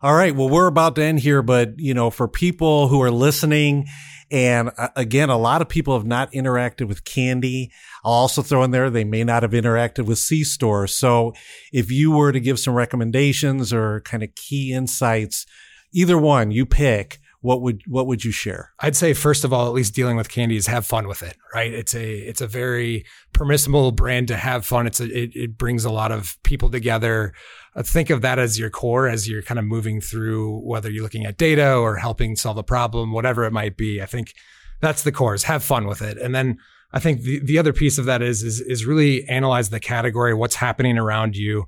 All 0.01 0.15
right. 0.15 0.35
Well, 0.35 0.49
we're 0.49 0.69
about 0.69 0.95
to 0.95 1.03
end 1.03 1.21
here, 1.21 1.43
but 1.43 1.75
you 1.77 1.93
know, 1.93 2.09
for 2.09 2.29
people 2.29 2.89
who 2.89 3.03
are 3.03 3.11
listening, 3.11 3.87
and 4.31 4.71
uh, 4.79 4.89
again, 4.97 5.29
a 5.29 5.37
lot 5.37 5.61
of 5.61 5.69
people 5.69 5.97
have 5.97 6.07
not 6.07 6.33
interacted 6.33 6.87
with 6.87 7.05
candy. 7.05 7.71
I'll 8.05 8.13
also 8.13 8.43
throw 8.43 8.63
in 8.63 8.71
there 8.71 8.91
they 8.91 9.05
may 9.05 9.25
not 9.25 9.43
have 9.43 9.53
interacted 9.53 10.07
with 10.07 10.19
C 10.19 10.45
Store. 10.45 10.87
So, 10.87 11.35
if 11.73 11.91
you 11.91 12.13
were 12.13 12.33
to 12.33 12.41
give 12.41 12.59
some 12.59 12.75
recommendations 12.75 13.73
or 13.73 14.01
kind 14.03 14.23
of 14.23 14.35
key 14.35 14.73
insights, 14.73 15.47
either 15.93 16.17
one 16.17 16.53
you 16.53 16.65
pick 16.65 17.19
what 17.41 17.63
would 17.63 17.83
what 17.87 18.07
would 18.07 18.25
you 18.25 18.33
share? 18.33 18.73
I'd 18.81 18.97
say 18.97 19.15
first 19.15 19.45
of 19.45 19.53
all, 19.53 19.67
at 19.67 19.73
least 19.73 19.95
dealing 19.95 20.17
with 20.17 20.29
candy 20.29 20.57
is 20.57 20.67
have 20.67 20.85
fun 20.85 21.07
with 21.07 21.23
it, 21.23 21.37
right? 21.55 21.73
It's 21.73 21.95
a 21.95 22.19
it's 22.19 22.41
a 22.41 22.47
very 22.47 23.05
permissible 23.33 23.93
brand 23.93 24.29
to 24.29 24.37
have 24.37 24.67
fun. 24.67 24.87
It's 24.87 25.01
a, 25.01 25.05
it, 25.05 25.31
it 25.35 25.59
brings 25.59 25.85
a 25.85 25.91
lot 25.91 26.11
of 26.11 26.37
people 26.43 26.69
together. 26.69 27.33
Uh, 27.77 27.83
think 27.83 28.11
of 28.11 28.23
that 28.23 28.39
as 28.39 28.59
your 28.59 28.71
core 28.71 29.07
as 29.07 29.29
you're 29.29 29.43
kind 29.43 29.59
of 29.59 29.65
moving 29.65 30.01
through 30.01 30.59
whether 30.61 30.91
you're 30.91 31.05
looking 31.05 31.27
at 31.27 31.39
data 31.39 31.77
or 31.77 31.97
helping 31.97 32.35
solve 32.35 32.59
a 32.59 32.65
problem, 32.65 33.13
whatever 33.13 33.45
it 33.45 33.53
might 33.53 33.77
be. 33.77 34.03
I 34.03 34.07
think 34.07 34.33
that's 34.81 35.05
the 35.05 35.13
core 35.13 35.35
is 35.35 35.45
have 35.45 35.63
fun 35.63 35.87
with 35.87 36.03
it. 36.03 36.19
And 36.19 36.35
then 36.35 36.59
I 36.93 36.99
think 36.99 37.21
the, 37.21 37.41
the 37.45 37.59
other 37.59 37.73
piece 37.73 37.99
of 37.99 38.07
that 38.07 38.21
is, 38.21 38.43
is 38.43 38.61
is 38.61 38.85
really 38.85 39.29
analyze 39.29 39.71
the 39.71 39.81
category, 39.81 40.35
what's 40.35 40.57
happening 40.57 40.99
around 40.99 41.37
you 41.37 41.67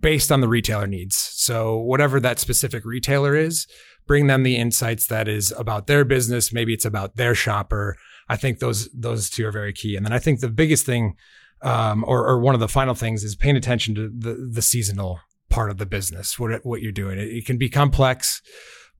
based 0.00 0.32
on 0.32 0.40
the 0.40 0.48
retailer 0.48 0.86
needs. 0.86 1.16
So 1.16 1.76
whatever 1.76 2.18
that 2.20 2.38
specific 2.38 2.84
retailer 2.84 3.36
is, 3.36 3.66
bring 4.06 4.26
them 4.26 4.42
the 4.42 4.56
insights 4.56 5.06
that 5.06 5.28
is 5.28 5.52
about 5.52 5.86
their 5.86 6.04
business. 6.04 6.52
Maybe 6.52 6.72
it's 6.72 6.84
about 6.84 7.16
their 7.16 7.34
shopper. 7.34 7.96
I 8.28 8.36
think 8.36 8.58
those 8.58 8.88
those 8.92 9.30
two 9.30 9.46
are 9.46 9.52
very 9.52 9.72
key. 9.72 9.96
And 9.96 10.04
then 10.04 10.12
I 10.12 10.18
think 10.18 10.40
the 10.40 10.48
biggest 10.48 10.86
thing, 10.86 11.16
um, 11.62 12.04
or, 12.06 12.26
or 12.26 12.40
one 12.40 12.54
of 12.54 12.60
the 12.60 12.68
final 12.68 12.94
things, 12.94 13.24
is 13.24 13.36
paying 13.36 13.56
attention 13.56 13.94
to 13.94 14.08
the 14.08 14.50
the 14.50 14.62
seasonal 14.62 15.20
part 15.48 15.70
of 15.70 15.78
the 15.78 15.86
business. 15.86 16.38
What 16.38 16.64
what 16.64 16.82
you're 16.82 16.92
doing. 16.92 17.18
It, 17.18 17.28
it 17.28 17.46
can 17.46 17.58
be 17.58 17.68
complex, 17.68 18.42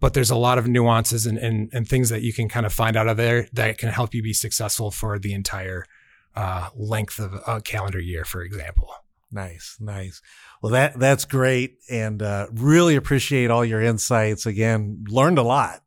but 0.00 0.14
there's 0.14 0.30
a 0.30 0.36
lot 0.36 0.58
of 0.58 0.66
nuances 0.66 1.26
and, 1.26 1.38
and 1.38 1.70
and 1.72 1.88
things 1.88 2.08
that 2.10 2.22
you 2.22 2.32
can 2.32 2.48
kind 2.48 2.66
of 2.66 2.72
find 2.72 2.96
out 2.96 3.08
of 3.08 3.16
there 3.16 3.48
that 3.52 3.78
can 3.78 3.88
help 3.88 4.14
you 4.14 4.22
be 4.22 4.32
successful 4.32 4.90
for 4.90 5.18
the 5.18 5.32
entire 5.32 5.86
uh, 6.34 6.68
length 6.74 7.18
of 7.18 7.34
a 7.46 7.60
calendar 7.60 8.00
year, 8.00 8.24
for 8.24 8.42
example. 8.42 8.90
Nice, 9.32 9.78
nice. 9.80 10.20
Well, 10.62 10.72
that 10.72 10.98
that's 10.98 11.24
great, 11.24 11.78
and 11.90 12.22
uh, 12.22 12.48
really 12.52 12.96
appreciate 12.96 13.50
all 13.50 13.64
your 13.64 13.80
insights. 13.80 14.44
Again, 14.44 15.04
learned 15.08 15.38
a 15.38 15.42
lot 15.42 15.80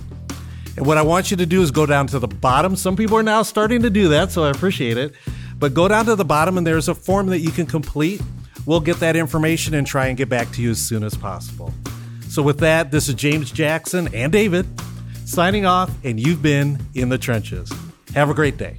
And 0.76 0.86
what 0.86 0.98
I 0.98 1.02
want 1.02 1.30
you 1.30 1.36
to 1.36 1.46
do 1.46 1.62
is 1.62 1.70
go 1.70 1.86
down 1.86 2.06
to 2.08 2.18
the 2.18 2.28
bottom. 2.28 2.76
Some 2.76 2.96
people 2.96 3.16
are 3.16 3.22
now 3.22 3.42
starting 3.42 3.82
to 3.82 3.90
do 3.90 4.08
that, 4.08 4.32
so 4.32 4.44
I 4.44 4.50
appreciate 4.50 4.96
it. 4.96 5.14
But 5.58 5.74
go 5.74 5.86
down 5.86 6.06
to 6.06 6.16
the 6.16 6.24
bottom 6.24 6.56
and 6.58 6.66
there's 6.66 6.88
a 6.88 6.94
form 6.94 7.26
that 7.26 7.40
you 7.40 7.50
can 7.50 7.66
complete 7.66 8.22
we'll 8.66 8.80
get 8.80 9.00
that 9.00 9.16
information 9.16 9.74
and 9.74 9.86
try 9.86 10.06
and 10.06 10.16
get 10.16 10.28
back 10.28 10.50
to 10.52 10.62
you 10.62 10.70
as 10.70 10.78
soon 10.78 11.04
as 11.04 11.14
possible. 11.14 11.72
So, 12.28 12.42
with 12.42 12.58
that, 12.60 12.90
this 12.90 13.08
is 13.08 13.14
James 13.14 13.50
Jackson 13.50 14.12
and 14.14 14.32
David 14.32 14.66
signing 15.24 15.66
off, 15.66 15.90
and 16.04 16.18
you've 16.18 16.42
been 16.42 16.78
in 16.94 17.08
the 17.08 17.18
trenches. 17.18 17.72
Have 18.14 18.30
a 18.30 18.34
great 18.34 18.56
day. 18.56 18.76